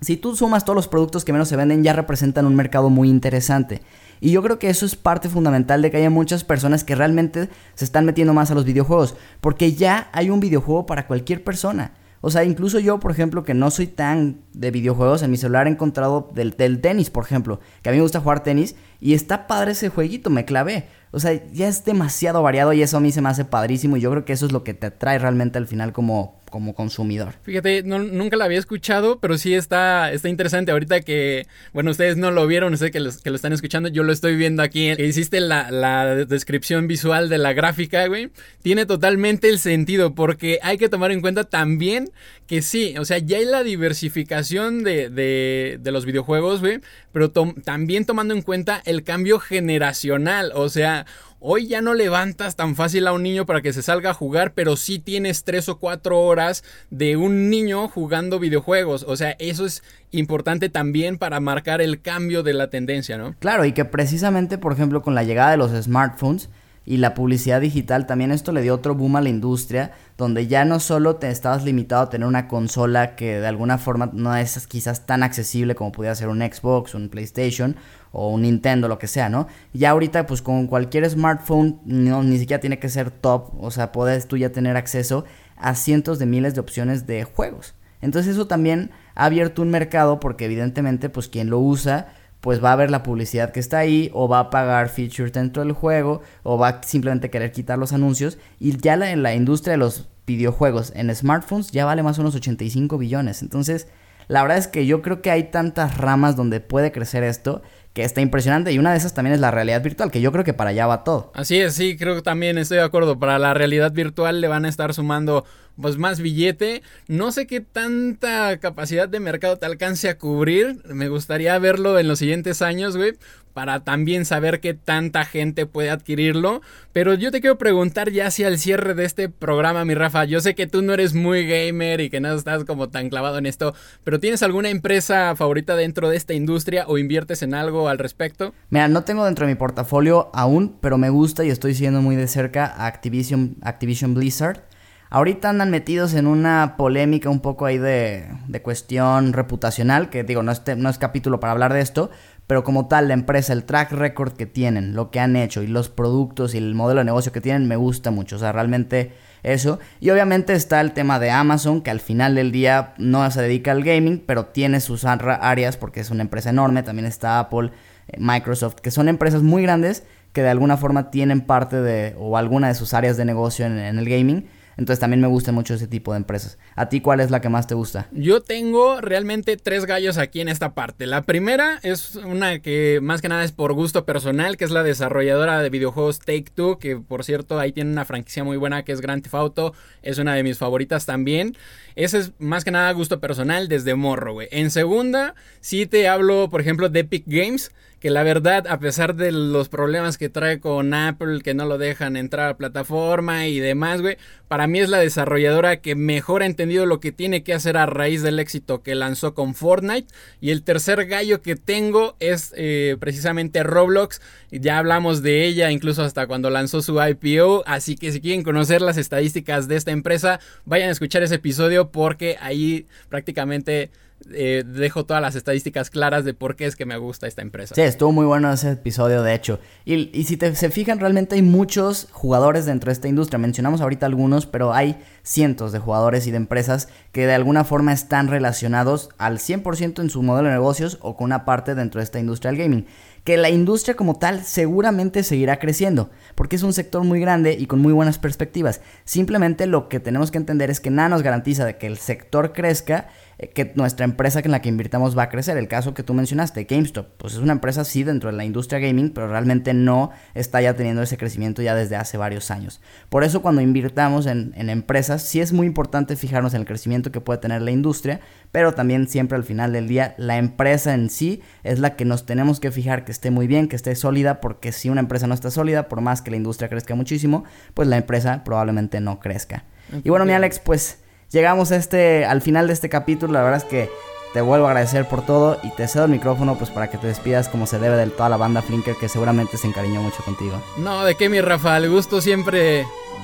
si 0.00 0.16
tú 0.16 0.36
sumas 0.36 0.64
todos 0.64 0.76
los 0.76 0.88
productos 0.88 1.24
que 1.24 1.32
menos 1.32 1.48
se 1.48 1.56
venden, 1.56 1.82
ya 1.82 1.92
representan 1.92 2.46
un 2.46 2.54
mercado 2.54 2.90
muy 2.90 3.08
interesante. 3.08 3.82
Y 4.20 4.30
yo 4.30 4.42
creo 4.42 4.58
que 4.58 4.70
eso 4.70 4.86
es 4.86 4.94
parte 4.94 5.28
fundamental 5.28 5.82
de 5.82 5.90
que 5.90 5.96
haya 5.96 6.10
muchas 6.10 6.44
personas 6.44 6.84
que 6.84 6.94
realmente 6.94 7.48
se 7.74 7.84
están 7.84 8.04
metiendo 8.04 8.32
más 8.32 8.50
a 8.50 8.54
los 8.54 8.64
videojuegos, 8.64 9.16
porque 9.40 9.72
ya 9.72 10.08
hay 10.12 10.30
un 10.30 10.40
videojuego 10.40 10.86
para 10.86 11.06
cualquier 11.06 11.44
persona. 11.44 11.92
O 12.26 12.30
sea, 12.32 12.42
incluso 12.42 12.80
yo, 12.80 12.98
por 12.98 13.12
ejemplo, 13.12 13.44
que 13.44 13.54
no 13.54 13.70
soy 13.70 13.86
tan 13.86 14.40
de 14.52 14.72
videojuegos, 14.72 15.22
en 15.22 15.30
mi 15.30 15.36
celular 15.36 15.68
he 15.68 15.70
encontrado 15.70 16.28
del, 16.34 16.56
del, 16.56 16.80
tenis, 16.80 17.08
por 17.08 17.22
ejemplo, 17.22 17.60
que 17.82 17.88
a 17.88 17.92
mí 17.92 17.98
me 17.98 18.02
gusta 18.02 18.18
jugar 18.18 18.42
tenis 18.42 18.74
y 19.00 19.14
está 19.14 19.46
padre 19.46 19.70
ese 19.70 19.90
jueguito, 19.90 20.28
me 20.28 20.44
clavé. 20.44 20.88
O 21.12 21.20
sea, 21.20 21.40
ya 21.52 21.68
es 21.68 21.84
demasiado 21.84 22.42
variado 22.42 22.72
y 22.72 22.82
eso 22.82 22.96
a 22.96 23.00
mí 23.00 23.12
se 23.12 23.22
me 23.22 23.28
hace 23.28 23.44
padrísimo 23.44 23.96
y 23.96 24.00
yo 24.00 24.10
creo 24.10 24.24
que 24.24 24.32
eso 24.32 24.44
es 24.44 24.50
lo 24.50 24.64
que 24.64 24.74
te 24.74 24.88
atrae 24.88 25.20
realmente 25.20 25.56
al 25.58 25.68
final 25.68 25.92
como, 25.92 26.40
como 26.56 26.74
consumidor. 26.74 27.34
Fíjate, 27.42 27.82
nunca 27.82 28.34
la 28.38 28.46
había 28.46 28.58
escuchado, 28.58 29.18
pero 29.20 29.36
sí 29.36 29.52
está, 29.52 30.10
está 30.10 30.30
interesante. 30.30 30.72
Ahorita 30.72 31.02
que, 31.02 31.46
bueno, 31.74 31.90
ustedes 31.90 32.16
no 32.16 32.30
lo 32.30 32.46
vieron, 32.46 32.78
sé 32.78 32.90
que, 32.90 32.98
lo 32.98 33.10
están 33.10 33.52
escuchando, 33.52 33.90
yo 33.90 34.04
lo 34.04 34.10
estoy 34.10 34.36
viendo 34.36 34.62
aquí. 34.62 34.96
Que 34.96 35.04
hiciste 35.04 35.40
la, 35.40 35.70
la, 35.70 36.24
descripción 36.24 36.86
visual 36.86 37.28
de 37.28 37.36
la 37.36 37.52
gráfica, 37.52 38.06
güey. 38.06 38.30
Tiene 38.62 38.86
totalmente 38.86 39.50
el 39.50 39.58
sentido, 39.58 40.14
porque 40.14 40.58
hay 40.62 40.78
que 40.78 40.88
tomar 40.88 41.12
en 41.12 41.20
cuenta 41.20 41.44
también 41.44 42.10
que 42.46 42.62
sí, 42.62 42.94
o 42.96 43.04
sea, 43.04 43.18
ya 43.18 43.36
hay 43.36 43.44
la 43.44 43.62
diversificación 43.62 44.82
de, 44.82 45.10
de, 45.10 45.78
de 45.78 45.90
los 45.90 46.06
videojuegos, 46.06 46.60
güey, 46.60 46.80
pero 47.12 47.30
también 47.30 48.06
tomando 48.06 48.32
en 48.32 48.40
cuenta 48.40 48.80
el 48.86 49.02
cambio 49.02 49.40
generacional, 49.40 50.52
o 50.54 50.70
sea, 50.70 51.04
Hoy 51.48 51.68
ya 51.68 51.80
no 51.80 51.94
levantas 51.94 52.56
tan 52.56 52.74
fácil 52.74 53.06
a 53.06 53.12
un 53.12 53.22
niño 53.22 53.46
para 53.46 53.62
que 53.62 53.72
se 53.72 53.80
salga 53.80 54.10
a 54.10 54.14
jugar, 54.14 54.52
pero 54.52 54.76
sí 54.76 54.98
tienes 54.98 55.44
tres 55.44 55.68
o 55.68 55.78
cuatro 55.78 56.18
horas 56.18 56.64
de 56.90 57.16
un 57.16 57.50
niño 57.50 57.86
jugando 57.86 58.40
videojuegos. 58.40 59.04
O 59.06 59.14
sea, 59.14 59.36
eso 59.38 59.64
es 59.64 59.84
importante 60.10 60.70
también 60.70 61.18
para 61.18 61.38
marcar 61.38 61.80
el 61.80 62.02
cambio 62.02 62.42
de 62.42 62.52
la 62.52 62.68
tendencia, 62.68 63.16
¿no? 63.16 63.36
Claro, 63.38 63.64
y 63.64 63.70
que 63.70 63.84
precisamente, 63.84 64.58
por 64.58 64.72
ejemplo, 64.72 65.02
con 65.02 65.14
la 65.14 65.22
llegada 65.22 65.52
de 65.52 65.56
los 65.56 65.70
smartphones, 65.70 66.48
y 66.86 66.98
la 66.98 67.14
publicidad 67.14 67.60
digital, 67.60 68.06
también 68.06 68.30
esto 68.30 68.52
le 68.52 68.62
dio 68.62 68.72
otro 68.72 68.94
boom 68.94 69.16
a 69.16 69.20
la 69.20 69.28
industria, 69.28 69.90
donde 70.16 70.46
ya 70.46 70.64
no 70.64 70.78
solo 70.78 71.16
te 71.16 71.28
estabas 71.28 71.64
limitado 71.64 72.02
a 72.02 72.10
tener 72.10 72.28
una 72.28 72.46
consola 72.46 73.16
que 73.16 73.40
de 73.40 73.46
alguna 73.46 73.76
forma 73.76 74.08
no 74.12 74.34
es 74.36 74.68
quizás 74.68 75.04
tan 75.04 75.24
accesible 75.24 75.74
como 75.74 75.90
pudiera 75.90 76.14
ser 76.14 76.28
un 76.28 76.40
Xbox, 76.40 76.94
un 76.94 77.08
PlayStation 77.08 77.74
o 78.12 78.30
un 78.30 78.42
Nintendo, 78.42 78.86
lo 78.86 79.00
que 79.00 79.08
sea, 79.08 79.28
¿no? 79.28 79.48
Ya 79.72 79.90
ahorita 79.90 80.26
pues 80.26 80.42
con 80.42 80.68
cualquier 80.68 81.10
smartphone, 81.10 81.80
no, 81.84 82.22
ni 82.22 82.38
siquiera 82.38 82.60
tiene 82.60 82.78
que 82.78 82.88
ser 82.88 83.10
top, 83.10 83.52
o 83.60 83.72
sea, 83.72 83.90
puedes 83.90 84.28
tú 84.28 84.36
ya 84.36 84.52
tener 84.52 84.76
acceso 84.76 85.24
a 85.56 85.74
cientos 85.74 86.20
de 86.20 86.26
miles 86.26 86.54
de 86.54 86.60
opciones 86.60 87.06
de 87.08 87.24
juegos. 87.24 87.74
Entonces 88.00 88.34
eso 88.34 88.46
también 88.46 88.92
ha 89.16 89.24
abierto 89.24 89.60
un 89.60 89.70
mercado 89.70 90.20
porque 90.20 90.44
evidentemente 90.44 91.08
pues 91.08 91.26
quien 91.26 91.50
lo 91.50 91.58
usa 91.58 92.14
pues 92.40 92.62
va 92.62 92.72
a 92.72 92.76
ver 92.76 92.90
la 92.90 93.02
publicidad 93.02 93.50
que 93.50 93.60
está 93.60 93.78
ahí 93.78 94.10
o 94.12 94.28
va 94.28 94.38
a 94.38 94.50
pagar 94.50 94.88
features 94.88 95.32
dentro 95.32 95.62
del 95.62 95.72
juego 95.72 96.22
o 96.42 96.58
va 96.58 96.68
a 96.68 96.82
simplemente 96.82 97.30
querer 97.30 97.52
quitar 97.52 97.78
los 97.78 97.92
anuncios 97.92 98.38
y 98.60 98.76
ya 98.76 98.96
la, 98.96 99.10
en 99.10 99.22
la 99.22 99.34
industria 99.34 99.72
de 99.72 99.78
los 99.78 100.08
videojuegos 100.26 100.92
en 100.94 101.14
smartphones 101.14 101.70
ya 101.70 101.84
vale 101.84 102.02
más 102.02 102.18
o 102.18 102.22
menos 102.22 102.34
85 102.34 102.98
billones. 102.98 103.42
Entonces, 103.42 103.88
la 104.28 104.42
verdad 104.42 104.58
es 104.58 104.68
que 104.68 104.86
yo 104.86 105.02
creo 105.02 105.22
que 105.22 105.30
hay 105.30 105.44
tantas 105.44 105.96
ramas 105.96 106.36
donde 106.36 106.60
puede 106.60 106.92
crecer 106.92 107.22
esto 107.22 107.62
que 107.92 108.04
está 108.04 108.20
impresionante 108.20 108.72
y 108.72 108.78
una 108.78 108.90
de 108.90 108.98
esas 108.98 109.14
también 109.14 109.34
es 109.34 109.40
la 109.40 109.50
realidad 109.50 109.82
virtual, 109.82 110.10
que 110.10 110.20
yo 110.20 110.30
creo 110.30 110.44
que 110.44 110.52
para 110.52 110.70
allá 110.70 110.86
va 110.86 111.04
todo. 111.04 111.32
Así 111.34 111.58
es, 111.58 111.74
sí, 111.74 111.96
creo 111.96 112.14
que 112.14 112.22
también 112.22 112.58
estoy 112.58 112.76
de 112.76 112.84
acuerdo. 112.84 113.18
Para 113.18 113.38
la 113.38 113.54
realidad 113.54 113.92
virtual 113.92 114.40
le 114.40 114.48
van 114.48 114.66
a 114.66 114.68
estar 114.68 114.92
sumando 114.92 115.46
pues 115.80 115.98
más 115.98 116.20
billete. 116.20 116.82
No 117.08 117.32
sé 117.32 117.46
qué 117.46 117.60
tanta 117.60 118.58
capacidad 118.58 119.08
de 119.08 119.20
mercado 119.20 119.56
te 119.58 119.66
alcance 119.66 120.08
a 120.08 120.18
cubrir. 120.18 120.82
Me 120.86 121.08
gustaría 121.08 121.58
verlo 121.58 121.98
en 121.98 122.08
los 122.08 122.18
siguientes 122.18 122.62
años, 122.62 122.96
güey 122.96 123.14
para 123.56 123.80
también 123.80 124.26
saber 124.26 124.60
qué 124.60 124.74
tanta 124.74 125.24
gente 125.24 125.64
puede 125.64 125.88
adquirirlo. 125.88 126.60
Pero 126.92 127.14
yo 127.14 127.30
te 127.30 127.40
quiero 127.40 127.56
preguntar 127.56 128.10
ya 128.10 128.26
hacia 128.26 128.48
el 128.48 128.58
cierre 128.58 128.92
de 128.92 129.06
este 129.06 129.30
programa, 129.30 129.86
mi 129.86 129.94
Rafa. 129.94 130.26
Yo 130.26 130.42
sé 130.42 130.54
que 130.54 130.66
tú 130.66 130.82
no 130.82 130.92
eres 130.92 131.14
muy 131.14 131.46
gamer 131.46 132.02
y 132.02 132.10
que 132.10 132.20
no 132.20 132.34
estás 132.34 132.66
como 132.66 132.90
tan 132.90 133.08
clavado 133.08 133.38
en 133.38 133.46
esto, 133.46 133.74
pero 134.04 134.20
¿tienes 134.20 134.42
alguna 134.42 134.68
empresa 134.68 135.34
favorita 135.36 135.74
dentro 135.74 136.10
de 136.10 136.18
esta 136.18 136.34
industria 136.34 136.84
o 136.86 136.98
inviertes 136.98 137.42
en 137.42 137.54
algo 137.54 137.88
al 137.88 137.96
respecto? 137.96 138.52
Mira, 138.68 138.88
no 138.88 139.04
tengo 139.04 139.24
dentro 139.24 139.46
de 139.46 139.54
mi 139.54 139.58
portafolio 139.58 140.28
aún, 140.34 140.76
pero 140.82 140.98
me 140.98 141.08
gusta 141.08 141.42
y 141.42 141.48
estoy 141.48 141.72
siguiendo 141.72 142.02
muy 142.02 142.14
de 142.14 142.28
cerca 142.28 142.66
a 142.66 142.84
Activision, 142.84 143.56
Activision 143.62 144.12
Blizzard. 144.12 144.64
Ahorita 145.08 145.50
andan 145.50 145.70
metidos 145.70 146.14
en 146.14 146.26
una 146.26 146.74
polémica 146.76 147.30
un 147.30 147.40
poco 147.40 147.66
ahí 147.66 147.78
de, 147.78 148.26
de 148.48 148.62
cuestión 148.62 149.32
reputacional, 149.32 150.10
que 150.10 150.24
digo, 150.24 150.42
no 150.42 150.52
no 150.76 150.90
es 150.90 150.98
capítulo 150.98 151.38
para 151.38 151.52
hablar 151.52 151.72
de 151.72 151.80
esto, 151.80 152.10
pero 152.46 152.64
como 152.64 152.86
tal 152.86 153.08
la 153.08 153.14
empresa, 153.14 153.52
el 153.52 153.64
track 153.64 153.92
record 153.92 154.32
que 154.32 154.46
tienen, 154.46 154.94
lo 154.94 155.10
que 155.10 155.20
han 155.20 155.36
hecho 155.36 155.62
y 155.62 155.68
los 155.68 155.88
productos 155.88 156.54
y 156.54 156.58
el 156.58 156.74
modelo 156.74 157.00
de 157.00 157.04
negocio 157.04 157.32
que 157.32 157.40
tienen 157.40 157.68
me 157.68 157.76
gusta 157.76 158.10
mucho, 158.10 158.36
o 158.36 158.38
sea, 158.38 158.52
realmente 158.52 159.12
eso. 159.42 159.78
Y 160.00 160.10
obviamente 160.10 160.54
está 160.54 160.80
el 160.80 160.92
tema 160.92 161.20
de 161.20 161.30
Amazon, 161.30 161.82
que 161.82 161.90
al 161.90 162.00
final 162.00 162.34
del 162.34 162.50
día 162.50 162.94
no 162.98 163.28
se 163.30 163.42
dedica 163.42 163.70
al 163.70 163.84
gaming, 163.84 164.22
pero 164.26 164.46
tiene 164.46 164.80
sus 164.80 165.04
áreas 165.04 165.76
porque 165.76 166.00
es 166.00 166.10
una 166.10 166.22
empresa 166.22 166.50
enorme, 166.50 166.82
también 166.82 167.06
está 167.06 167.38
Apple, 167.38 167.70
eh, 168.08 168.16
Microsoft, 168.18 168.76
que 168.76 168.90
son 168.90 169.08
empresas 169.08 169.42
muy 169.42 169.62
grandes 169.62 170.04
que 170.32 170.42
de 170.42 170.50
alguna 170.50 170.76
forma 170.76 171.10
tienen 171.10 171.40
parte 171.40 171.80
de 171.80 172.14
o 172.18 172.36
alguna 172.36 172.68
de 172.68 172.74
sus 172.74 172.92
áreas 172.92 173.16
de 173.16 173.24
negocio 173.24 173.64
en 173.64 173.78
el 173.78 174.08
gaming 174.08 174.46
entonces 174.76 175.00
también 175.00 175.20
me 175.20 175.26
gusta 175.26 175.52
mucho 175.52 175.74
ese 175.74 175.86
tipo 175.86 176.12
de 176.12 176.18
empresas. 176.18 176.58
¿A 176.74 176.88
ti 176.88 177.00
cuál 177.00 177.20
es 177.20 177.30
la 177.30 177.40
que 177.40 177.48
más 177.48 177.66
te 177.66 177.74
gusta? 177.74 178.08
Yo 178.12 178.42
tengo 178.42 179.00
realmente 179.00 179.56
tres 179.56 179.86
gallos 179.86 180.18
aquí 180.18 180.40
en 180.40 180.48
esta 180.48 180.74
parte. 180.74 181.06
La 181.06 181.22
primera 181.22 181.80
es 181.82 182.16
una 182.16 182.58
que 182.58 183.00
más 183.02 183.22
que 183.22 183.28
nada 183.28 183.44
es 183.44 183.52
por 183.52 183.72
gusto 183.72 184.04
personal, 184.04 184.56
que 184.56 184.64
es 184.64 184.70
la 184.70 184.82
desarrolladora 184.82 185.62
de 185.62 185.70
videojuegos 185.70 186.18
Take 186.18 186.46
Two, 186.54 186.78
que 186.78 186.96
por 186.96 187.24
cierto 187.24 187.58
ahí 187.58 187.72
tiene 187.72 187.90
una 187.90 188.04
franquicia 188.04 188.44
muy 188.44 188.58
buena 188.58 188.84
que 188.84 188.92
es 188.92 189.00
Grand 189.00 189.22
Theft 189.22 189.34
Auto. 189.34 189.74
Es 190.02 190.18
una 190.18 190.34
de 190.34 190.42
mis 190.42 190.58
favoritas 190.58 191.06
también. 191.06 191.56
Ese 191.94 192.18
es 192.18 192.32
más 192.38 192.64
que 192.64 192.70
nada 192.70 192.92
gusto 192.92 193.20
personal 193.20 193.68
desde 193.68 193.94
morro, 193.94 194.34
güey. 194.34 194.48
En 194.50 194.70
segunda, 194.70 195.34
sí 195.60 195.86
te 195.86 196.08
hablo, 196.08 196.50
por 196.50 196.60
ejemplo, 196.60 196.90
de 196.90 197.00
Epic 197.00 197.24
Games 197.26 197.72
que 198.00 198.10
la 198.10 198.22
verdad, 198.22 198.66
a 198.68 198.78
pesar 198.78 199.14
de 199.14 199.32
los 199.32 199.70
problemas 199.70 200.18
que 200.18 200.28
trae 200.28 200.60
con 200.60 200.92
Apple, 200.92 201.40
que 201.40 201.54
no 201.54 201.64
lo 201.64 201.78
dejan 201.78 202.16
entrar 202.16 202.44
a 202.44 202.48
la 202.50 202.56
plataforma 202.56 203.46
y 203.46 203.58
demás, 203.58 204.02
güey, 204.02 204.18
para 204.48 204.66
mí 204.66 204.80
es 204.80 204.90
la 204.90 204.98
desarrolladora 204.98 205.80
que 205.80 205.94
mejor 205.94 206.42
ha 206.42 206.46
entendido 206.46 206.84
lo 206.84 207.00
que 207.00 207.10
tiene 207.10 207.42
que 207.42 207.54
hacer 207.54 207.78
a 207.78 207.86
raíz 207.86 208.22
del 208.22 208.38
éxito 208.38 208.82
que 208.82 208.94
lanzó 208.94 209.34
con 209.34 209.54
Fortnite. 209.54 210.12
Y 210.42 210.50
el 210.50 210.62
tercer 210.62 211.06
gallo 211.06 211.40
que 211.40 211.56
tengo 211.56 212.16
es 212.20 212.52
eh, 212.56 212.96
precisamente 213.00 213.62
Roblox. 213.62 214.20
Ya 214.50 214.78
hablamos 214.78 215.22
de 215.22 215.46
ella 215.46 215.70
incluso 215.70 216.02
hasta 216.02 216.26
cuando 216.26 216.50
lanzó 216.50 216.82
su 216.82 217.00
IPO. 217.02 217.64
Así 217.66 217.96
que 217.96 218.12
si 218.12 218.20
quieren 218.20 218.42
conocer 218.42 218.82
las 218.82 218.98
estadísticas 218.98 219.68
de 219.68 219.76
esta 219.76 219.90
empresa, 219.90 220.38
vayan 220.66 220.90
a 220.90 220.92
escuchar 220.92 221.22
ese 221.22 221.36
episodio 221.36 221.90
porque 221.90 222.36
ahí 222.40 222.86
prácticamente 223.08 223.90
eh, 224.32 224.64
dejo 224.66 225.04
todas 225.04 225.22
las 225.22 225.36
estadísticas 225.36 225.90
claras 225.90 226.24
de 226.24 226.34
por 226.34 226.56
qué 226.56 226.66
es 226.66 226.74
que 226.74 226.86
me 226.86 226.96
gusta 226.96 227.26
esta 227.26 227.42
empresa. 227.42 227.74
Sí, 227.74 227.82
estuvo 227.82 228.12
muy 228.12 228.26
bueno 228.26 228.52
ese 228.52 228.72
episodio, 228.72 229.22
de 229.22 229.34
hecho. 229.34 229.60
Y, 229.84 230.10
y 230.18 230.24
si 230.24 230.36
te, 230.36 230.54
se 230.56 230.70
fijan, 230.70 230.98
realmente 230.98 231.36
hay 231.36 231.42
muchos 231.42 232.08
jugadores 232.10 232.66
dentro 232.66 232.88
de 232.88 232.94
esta 232.94 233.08
industria. 233.08 233.38
Mencionamos 233.38 233.80
ahorita 233.80 234.06
algunos, 234.06 234.46
pero 234.46 234.72
hay 234.72 234.96
cientos 235.22 235.72
de 235.72 235.78
jugadores 235.78 236.26
y 236.26 236.30
de 236.30 236.38
empresas 236.38 236.88
que 237.12 237.26
de 237.26 237.34
alguna 237.34 237.64
forma 237.64 237.92
están 237.92 238.28
relacionados 238.28 239.10
al 239.18 239.38
100% 239.38 240.00
en 240.00 240.10
su 240.10 240.22
modelo 240.22 240.48
de 240.48 240.54
negocios 240.54 240.98
o 241.02 241.16
con 241.16 241.26
una 241.26 241.44
parte 241.44 241.74
dentro 241.74 242.00
de 242.00 242.04
esta 242.04 242.18
industria 242.18 242.50
del 242.50 242.60
gaming 242.60 242.86
que 243.26 243.36
la 243.36 243.50
industria 243.50 243.96
como 243.96 244.14
tal 244.14 244.44
seguramente 244.44 245.24
seguirá 245.24 245.58
creciendo, 245.58 246.10
porque 246.36 246.54
es 246.54 246.62
un 246.62 246.72
sector 246.72 247.02
muy 247.02 247.18
grande 247.18 247.56
y 247.58 247.66
con 247.66 247.80
muy 247.80 247.92
buenas 247.92 248.20
perspectivas. 248.20 248.80
Simplemente 249.04 249.66
lo 249.66 249.88
que 249.88 249.98
tenemos 249.98 250.30
que 250.30 250.38
entender 250.38 250.70
es 250.70 250.78
que 250.78 250.90
nada 250.90 251.08
nos 251.08 251.22
garantiza 251.24 251.64
de 251.64 251.76
que 251.76 251.88
el 251.88 251.98
sector 251.98 252.52
crezca 252.52 253.08
que 253.52 253.72
nuestra 253.74 254.04
empresa 254.04 254.40
en 254.40 254.50
la 254.50 254.62
que 254.62 254.68
invirtamos 254.68 255.16
va 255.16 255.24
a 255.24 255.28
crecer. 255.28 255.56
El 255.58 255.68
caso 255.68 255.92
que 255.92 256.02
tú 256.02 256.14
mencionaste, 256.14 256.64
GameStop, 256.64 257.06
pues 257.18 257.34
es 257.34 257.40
una 257.40 257.52
empresa 257.52 257.84
sí 257.84 258.02
dentro 258.02 258.30
de 258.30 258.36
la 258.36 258.44
industria 258.44 258.78
gaming, 258.78 259.10
pero 259.10 259.28
realmente 259.28 259.74
no 259.74 260.10
está 260.34 260.62
ya 260.62 260.74
teniendo 260.74 261.02
ese 261.02 261.18
crecimiento 261.18 261.60
ya 261.60 261.74
desde 261.74 261.96
hace 261.96 262.16
varios 262.16 262.50
años. 262.50 262.80
Por 263.10 263.24
eso 263.24 263.42
cuando 263.42 263.60
invirtamos 263.60 264.26
en, 264.26 264.54
en 264.56 264.70
empresas, 264.70 265.22
sí 265.22 265.40
es 265.40 265.52
muy 265.52 265.66
importante 265.66 266.16
fijarnos 266.16 266.54
en 266.54 266.62
el 266.62 266.66
crecimiento 266.66 267.12
que 267.12 267.20
puede 267.20 267.38
tener 267.38 267.60
la 267.60 267.70
industria, 267.70 268.20
pero 268.52 268.72
también 268.72 269.06
siempre 269.06 269.36
al 269.36 269.44
final 269.44 269.72
del 269.72 269.86
día 269.86 270.14
la 270.16 270.38
empresa 270.38 270.94
en 270.94 271.10
sí 271.10 271.42
es 271.62 271.78
la 271.78 271.94
que 271.94 272.06
nos 272.06 272.24
tenemos 272.24 272.58
que 272.58 272.70
fijar 272.70 273.04
que 273.04 273.12
esté 273.12 273.30
muy 273.30 273.46
bien, 273.46 273.68
que 273.68 273.76
esté 273.76 273.94
sólida, 273.94 274.40
porque 274.40 274.72
si 274.72 274.88
una 274.88 275.00
empresa 275.00 275.26
no 275.26 275.34
está 275.34 275.50
sólida, 275.50 275.88
por 275.88 276.00
más 276.00 276.22
que 276.22 276.30
la 276.30 276.38
industria 276.38 276.70
crezca 276.70 276.94
muchísimo, 276.94 277.44
pues 277.74 277.86
la 277.86 277.98
empresa 277.98 278.44
probablemente 278.44 279.00
no 279.00 279.20
crezca. 279.20 279.64
Y 280.02 280.10
bueno, 280.10 280.24
mi 280.24 280.32
Alex, 280.32 280.58
pues 280.58 280.98
llegamos 281.30 281.72
a 281.72 281.76
este, 281.76 282.24
al 282.24 282.42
final 282.42 282.66
de 282.66 282.72
este 282.72 282.88
capítulo. 282.88 283.32
La 283.32 283.42
verdad 283.42 283.58
es 283.58 283.64
que 283.64 283.90
te 284.32 284.40
vuelvo 284.40 284.66
a 284.66 284.70
agradecer 284.70 285.08
por 285.08 285.24
todo 285.24 285.58
y 285.62 285.70
te 285.70 285.88
cedo 285.88 286.04
el 286.04 286.10
micrófono 286.10 286.56
pues 286.56 286.70
para 286.70 286.90
que 286.90 286.98
te 286.98 287.06
despidas 287.06 287.48
como 287.48 287.66
se 287.66 287.78
debe 287.78 287.96
de 287.96 288.06
toda 288.08 288.28
la 288.28 288.36
banda 288.36 288.60
Flinker 288.60 288.96
que 288.96 289.08
seguramente 289.08 289.56
se 289.56 289.66
encariñó 289.66 290.02
mucho 290.02 290.22
contigo. 290.24 290.60
No, 290.76 291.04
de 291.04 291.14
qué 291.14 291.28
mi 291.28 291.40
Rafa, 291.40 291.76
el 291.78 291.88
gusto 291.88 292.20
siempre, 292.20 292.80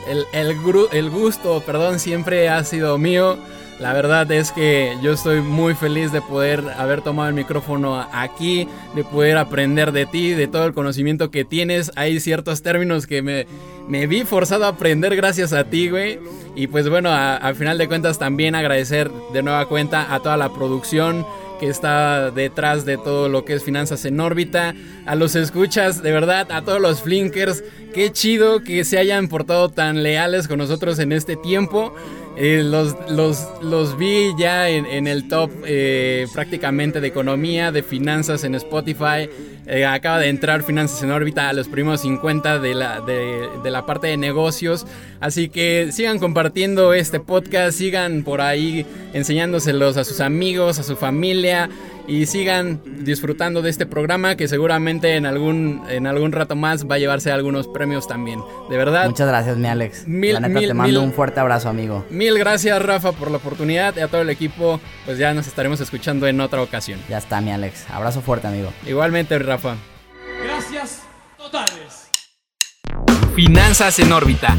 el, 0.06 0.26
el, 0.32 0.56
el 0.92 1.10
gusto, 1.10 1.62
perdón, 1.66 1.98
siempre 1.98 2.48
ha 2.48 2.64
sido 2.64 2.96
mío. 2.98 3.36
La 3.82 3.92
verdad 3.92 4.30
es 4.30 4.52
que 4.52 4.96
yo 5.02 5.10
estoy 5.10 5.40
muy 5.40 5.74
feliz 5.74 6.12
de 6.12 6.22
poder 6.22 6.62
haber 6.78 7.00
tomado 7.00 7.28
el 7.28 7.34
micrófono 7.34 8.06
aquí, 8.12 8.68
de 8.94 9.02
poder 9.02 9.36
aprender 9.36 9.90
de 9.90 10.06
ti, 10.06 10.30
de 10.34 10.46
todo 10.46 10.66
el 10.66 10.72
conocimiento 10.72 11.32
que 11.32 11.44
tienes. 11.44 11.90
Hay 11.96 12.20
ciertos 12.20 12.62
términos 12.62 13.08
que 13.08 13.22
me, 13.22 13.48
me 13.88 14.06
vi 14.06 14.22
forzado 14.22 14.66
a 14.66 14.68
aprender 14.68 15.16
gracias 15.16 15.52
a 15.52 15.64
ti, 15.64 15.90
güey. 15.90 16.20
Y 16.54 16.68
pues 16.68 16.88
bueno, 16.88 17.10
al 17.12 17.56
final 17.56 17.76
de 17.76 17.88
cuentas 17.88 18.20
también 18.20 18.54
agradecer 18.54 19.10
de 19.10 19.42
nueva 19.42 19.66
cuenta 19.66 20.14
a 20.14 20.20
toda 20.20 20.36
la 20.36 20.54
producción 20.54 21.26
que 21.58 21.68
está 21.68 22.30
detrás 22.30 22.84
de 22.84 22.98
todo 22.98 23.28
lo 23.28 23.44
que 23.44 23.54
es 23.54 23.64
finanzas 23.64 24.04
en 24.04 24.18
órbita, 24.20 24.74
a 25.06 25.14
los 25.16 25.34
escuchas, 25.34 26.02
de 26.02 26.12
verdad, 26.12 26.50
a 26.50 26.62
todos 26.62 26.80
los 26.80 27.02
flinkers, 27.02 27.62
qué 27.94 28.10
chido 28.10 28.64
que 28.64 28.84
se 28.84 28.98
hayan 28.98 29.28
portado 29.28 29.68
tan 29.68 30.02
leales 30.02 30.48
con 30.48 30.58
nosotros 30.58 30.98
en 30.98 31.12
este 31.12 31.36
tiempo. 31.36 31.94
Eh, 32.36 32.62
los, 32.64 32.96
los, 33.10 33.46
los, 33.60 33.98
vi 33.98 34.32
ya 34.38 34.68
en, 34.70 34.86
en 34.86 35.06
el 35.06 35.28
top 35.28 35.50
eh, 35.66 36.26
prácticamente 36.32 37.00
de 37.00 37.08
economía, 37.08 37.72
de 37.72 37.82
finanzas 37.82 38.44
en 38.44 38.54
Spotify. 38.54 39.28
Eh, 39.66 39.84
acaba 39.84 40.18
de 40.18 40.28
entrar 40.28 40.62
Finanzas 40.62 41.02
en 41.02 41.10
órbita 41.10 41.48
a 41.48 41.52
los 41.52 41.68
primeros 41.68 42.00
50 42.00 42.58
de 42.58 42.74
la, 42.74 43.00
de, 43.00 43.48
de, 43.62 43.70
la 43.70 43.86
parte 43.86 44.06
de 44.08 44.16
negocios. 44.16 44.86
Así 45.20 45.50
que 45.50 45.90
sigan 45.92 46.18
compartiendo 46.18 46.94
este 46.94 47.20
podcast, 47.20 47.78
sigan 47.78 48.24
por 48.24 48.40
ahí 48.40 48.86
enseñándoselos 49.12 49.96
a 49.96 50.04
sus 50.04 50.20
amigos, 50.20 50.78
a 50.78 50.82
su 50.82 50.96
familia 50.96 51.68
y 52.06 52.26
sigan 52.26 52.80
disfrutando 53.04 53.62
de 53.62 53.70
este 53.70 53.86
programa 53.86 54.36
que 54.36 54.48
seguramente 54.48 55.16
en 55.16 55.26
algún, 55.26 55.82
en 55.88 56.06
algún 56.06 56.32
rato 56.32 56.56
más 56.56 56.86
va 56.86 56.96
a 56.96 56.98
llevarse 56.98 57.30
algunos 57.30 57.68
premios 57.68 58.06
también. 58.08 58.40
De 58.68 58.76
verdad. 58.76 59.06
Muchas 59.06 59.28
gracias, 59.28 59.56
mi 59.56 59.68
Alex. 59.68 60.06
Mil, 60.06 60.34
La 60.34 60.40
neta, 60.40 60.60
mil, 60.60 60.68
te 60.68 60.74
mando 60.74 61.00
mil, 61.00 61.08
un 61.08 61.12
fuerte 61.12 61.40
abrazo, 61.40 61.68
amigo. 61.68 62.04
Mil 62.10 62.38
gracias, 62.38 62.80
Rafa, 62.82 63.12
por 63.12 63.30
la 63.30 63.36
oportunidad 63.36 63.96
y 63.96 64.00
a 64.00 64.08
todo 64.08 64.22
el 64.22 64.30
equipo. 64.30 64.80
Pues 65.04 65.18
ya 65.18 65.32
nos 65.34 65.46
estaremos 65.46 65.80
escuchando 65.80 66.26
en 66.26 66.40
otra 66.40 66.62
ocasión. 66.62 67.00
Ya 67.08 67.18
está, 67.18 67.40
mi 67.40 67.52
Alex. 67.52 67.86
Abrazo 67.90 68.20
fuerte, 68.20 68.48
amigo. 68.48 68.72
Igualmente, 68.86 69.38
Rafa. 69.38 69.76
Gracias 70.42 71.02
totales. 71.36 72.10
Finanzas 73.34 73.98
en 73.98 74.12
órbita. 74.12 74.56